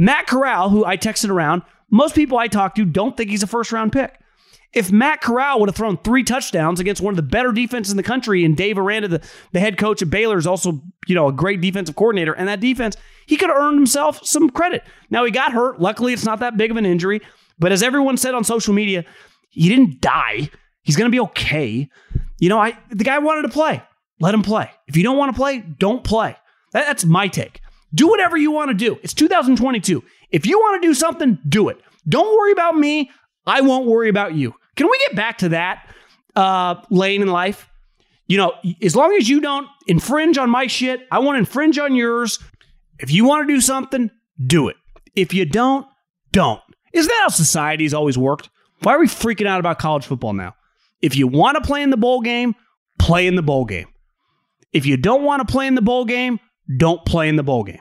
Matt 0.00 0.26
Corral, 0.26 0.70
who 0.70 0.82
I 0.82 0.96
texted 0.96 1.28
around, 1.28 1.60
most 1.90 2.14
people 2.14 2.38
I 2.38 2.46
talk 2.46 2.74
to 2.76 2.86
don't 2.86 3.18
think 3.18 3.28
he's 3.28 3.42
a 3.42 3.46
first 3.46 3.70
round 3.70 3.92
pick. 3.92 4.18
If 4.72 4.90
Matt 4.90 5.20
Corral 5.20 5.60
would 5.60 5.68
have 5.68 5.76
thrown 5.76 5.98
three 5.98 6.24
touchdowns 6.24 6.80
against 6.80 7.02
one 7.02 7.12
of 7.12 7.16
the 7.16 7.22
better 7.22 7.52
defenses 7.52 7.90
in 7.90 7.98
the 7.98 8.02
country, 8.02 8.42
and 8.42 8.56
Dave 8.56 8.78
Aranda, 8.78 9.08
the, 9.08 9.28
the 9.52 9.60
head 9.60 9.76
coach 9.76 10.00
of 10.00 10.08
Baylor, 10.08 10.38
is 10.38 10.46
also 10.46 10.80
you 11.06 11.14
know 11.14 11.28
a 11.28 11.32
great 11.32 11.60
defensive 11.60 11.96
coordinator, 11.96 12.32
and 12.32 12.48
that 12.48 12.60
defense, 12.60 12.96
he 13.26 13.36
could 13.36 13.50
have 13.50 13.58
earned 13.58 13.76
himself 13.76 14.24
some 14.24 14.48
credit. 14.48 14.84
Now 15.10 15.26
he 15.26 15.30
got 15.30 15.52
hurt. 15.52 15.80
Luckily, 15.80 16.14
it's 16.14 16.24
not 16.24 16.38
that 16.38 16.56
big 16.56 16.70
of 16.70 16.78
an 16.78 16.86
injury. 16.86 17.20
But 17.58 17.70
as 17.70 17.82
everyone 17.82 18.16
said 18.16 18.34
on 18.34 18.42
social 18.42 18.72
media, 18.72 19.04
he 19.50 19.68
didn't 19.68 20.00
die. 20.00 20.48
He's 20.80 20.96
going 20.96 21.10
to 21.10 21.14
be 21.14 21.20
okay. 21.20 21.90
You 22.38 22.48
know, 22.48 22.58
I 22.58 22.78
the 22.88 23.04
guy 23.04 23.18
wanted 23.18 23.42
to 23.42 23.50
play. 23.50 23.82
Let 24.18 24.32
him 24.32 24.42
play. 24.42 24.70
If 24.86 24.96
you 24.96 25.02
don't 25.02 25.18
want 25.18 25.34
to 25.34 25.38
play, 25.38 25.58
don't 25.60 26.02
play. 26.02 26.36
That, 26.72 26.86
that's 26.86 27.04
my 27.04 27.28
take. 27.28 27.60
Do 27.94 28.08
whatever 28.08 28.36
you 28.36 28.50
want 28.50 28.70
to 28.70 28.74
do. 28.74 28.98
It's 29.02 29.14
2022. 29.14 30.02
If 30.30 30.46
you 30.46 30.58
want 30.58 30.82
to 30.82 30.88
do 30.88 30.94
something, 30.94 31.38
do 31.48 31.68
it. 31.68 31.78
Don't 32.08 32.38
worry 32.38 32.52
about 32.52 32.76
me. 32.76 33.10
I 33.46 33.60
won't 33.62 33.86
worry 33.86 34.08
about 34.08 34.34
you. 34.34 34.54
Can 34.76 34.88
we 34.90 34.98
get 35.06 35.16
back 35.16 35.38
to 35.38 35.50
that 35.50 35.88
uh, 36.36 36.76
lane 36.90 37.22
in 37.22 37.28
life? 37.28 37.68
You 38.28 38.36
know, 38.36 38.54
as 38.80 38.94
long 38.94 39.12
as 39.14 39.28
you 39.28 39.40
don't 39.40 39.66
infringe 39.88 40.38
on 40.38 40.50
my 40.50 40.68
shit, 40.68 41.00
I 41.10 41.18
won't 41.18 41.38
infringe 41.38 41.78
on 41.78 41.96
yours. 41.96 42.38
If 43.00 43.10
you 43.10 43.24
want 43.24 43.48
to 43.48 43.52
do 43.52 43.60
something, 43.60 44.10
do 44.46 44.68
it. 44.68 44.76
If 45.16 45.34
you 45.34 45.44
don't, 45.44 45.86
don't. 46.30 46.60
Isn't 46.92 47.08
that 47.08 47.22
how 47.22 47.28
society's 47.28 47.92
always 47.92 48.16
worked? 48.16 48.50
Why 48.82 48.94
are 48.94 49.00
we 49.00 49.06
freaking 49.06 49.46
out 49.46 49.60
about 49.60 49.78
college 49.78 50.06
football 50.06 50.32
now? 50.32 50.54
If 51.02 51.16
you 51.16 51.26
want 51.26 51.56
to 51.56 51.66
play 51.66 51.82
in 51.82 51.90
the 51.90 51.96
bowl 51.96 52.20
game, 52.20 52.54
play 52.98 53.26
in 53.26 53.34
the 53.34 53.42
bowl 53.42 53.64
game. 53.64 53.88
If 54.72 54.86
you 54.86 54.96
don't 54.96 55.24
want 55.24 55.46
to 55.46 55.50
play 55.50 55.66
in 55.66 55.74
the 55.74 55.82
bowl 55.82 56.04
game, 56.04 56.38
don't 56.76 57.04
play 57.04 57.28
in 57.28 57.36
the 57.36 57.42
bowl 57.42 57.64
game. 57.64 57.80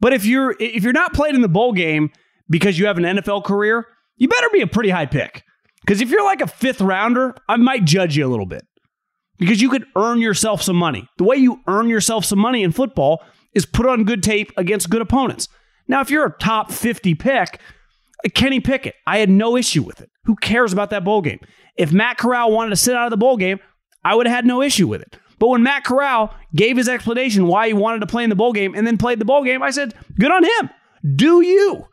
But 0.00 0.12
if 0.12 0.24
you're 0.24 0.54
if 0.60 0.82
you're 0.82 0.92
not 0.92 1.14
playing 1.14 1.34
in 1.34 1.40
the 1.40 1.48
bowl 1.48 1.72
game 1.72 2.10
because 2.48 2.78
you 2.78 2.86
have 2.86 2.98
an 2.98 3.04
NFL 3.04 3.44
career, 3.44 3.86
you 4.16 4.28
better 4.28 4.48
be 4.52 4.60
a 4.60 4.66
pretty 4.66 4.90
high 4.90 5.06
pick. 5.06 5.42
Because 5.80 6.00
if 6.00 6.10
you're 6.10 6.24
like 6.24 6.40
a 6.40 6.46
fifth 6.46 6.80
rounder, 6.80 7.34
I 7.48 7.56
might 7.56 7.84
judge 7.84 8.16
you 8.16 8.26
a 8.26 8.28
little 8.28 8.46
bit. 8.46 8.66
Because 9.38 9.60
you 9.60 9.68
could 9.68 9.84
earn 9.96 10.20
yourself 10.20 10.62
some 10.62 10.76
money. 10.76 11.08
The 11.18 11.24
way 11.24 11.36
you 11.36 11.60
earn 11.66 11.88
yourself 11.88 12.24
some 12.24 12.38
money 12.38 12.62
in 12.62 12.72
football 12.72 13.22
is 13.54 13.66
put 13.66 13.86
on 13.86 14.04
good 14.04 14.22
tape 14.22 14.50
against 14.56 14.90
good 14.90 15.02
opponents. 15.02 15.48
Now, 15.88 16.00
if 16.00 16.10
you're 16.10 16.26
a 16.26 16.38
top 16.38 16.72
50 16.72 17.14
pick, 17.14 17.60
uh, 18.24 18.28
Kenny 18.34 18.60
Pickett, 18.60 18.94
I 19.06 19.18
had 19.18 19.30
no 19.30 19.56
issue 19.56 19.82
with 19.82 20.00
it. 20.00 20.10
Who 20.24 20.36
cares 20.36 20.72
about 20.72 20.90
that 20.90 21.04
bowl 21.04 21.22
game? 21.22 21.38
If 21.76 21.92
Matt 21.92 22.18
Corral 22.18 22.50
wanted 22.50 22.70
to 22.70 22.76
sit 22.76 22.96
out 22.96 23.04
of 23.04 23.10
the 23.10 23.16
bowl 23.16 23.36
game, 23.36 23.60
I 24.04 24.14
would 24.14 24.26
have 24.26 24.34
had 24.34 24.46
no 24.46 24.62
issue 24.62 24.88
with 24.88 25.02
it. 25.02 25.18
But 25.38 25.48
when 25.48 25.62
Matt 25.62 25.84
Corral 25.84 26.34
gave 26.54 26.76
his 26.76 26.88
explanation 26.88 27.46
why 27.46 27.68
he 27.68 27.74
wanted 27.74 28.00
to 28.00 28.06
play 28.06 28.24
in 28.24 28.30
the 28.30 28.36
bowl 28.36 28.52
game 28.52 28.74
and 28.74 28.86
then 28.86 28.96
played 28.96 29.18
the 29.18 29.24
bowl 29.24 29.44
game, 29.44 29.62
I 29.62 29.70
said, 29.70 29.94
good 30.18 30.30
on 30.30 30.44
him. 30.44 30.70
Do 31.14 31.42
you? 31.42 31.86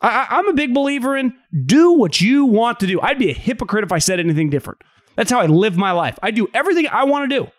I, 0.00 0.38
am 0.38 0.48
a 0.48 0.52
big 0.54 0.74
believer 0.74 1.16
in 1.16 1.34
do 1.64 1.92
what 1.92 2.20
you 2.20 2.44
want 2.46 2.80
to 2.80 2.86
do. 2.86 3.00
I'd 3.00 3.18
be 3.18 3.30
a 3.30 3.34
hypocrite 3.34 3.84
if 3.84 3.92
I 3.92 3.98
said 3.98 4.20
anything 4.20 4.50
different. 4.50 4.82
That's 5.16 5.30
how 5.30 5.40
I 5.40 5.46
live 5.46 5.76
my 5.76 5.92
life. 5.92 6.18
I 6.22 6.30
do 6.30 6.48
everything 6.52 6.86
I 6.88 7.04
want 7.04 7.30
to 7.30 7.38
do 7.40 7.50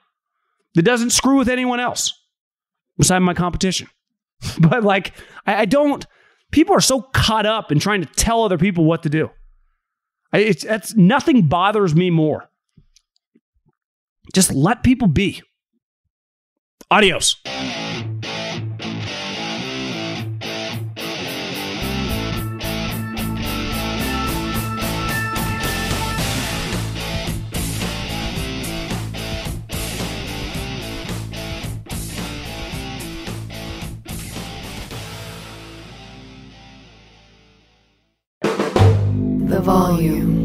that 0.76 0.84
doesn't 0.84 1.12
screw 1.12 1.38
with 1.38 1.50
anyone 1.50 1.80
else 1.80 2.14
besides 2.98 3.24
my 3.24 3.34
competition. 3.34 3.88
but 4.60 4.84
like, 4.84 5.14
I, 5.46 5.62
I 5.62 5.66
don't, 5.66 6.06
people 6.52 6.76
are 6.76 6.82
so 6.82 7.02
caught 7.02 7.46
up 7.46 7.72
in 7.72 7.80
trying 7.80 8.02
to 8.02 8.08
tell 8.08 8.44
other 8.44 8.58
people 8.58 8.86
what 8.86 9.04
to 9.04 9.10
do. 9.10 9.30
I- 10.34 10.40
It's 10.40 10.96
nothing 10.96 11.44
bothers 11.44 11.96
me 11.96 12.10
more. 12.10 12.50
Just 14.34 14.54
let 14.54 14.84
people 14.84 15.08
be. 15.08 15.42
Adios. 16.92 17.36
The 39.48 39.62
volume. 39.62 40.45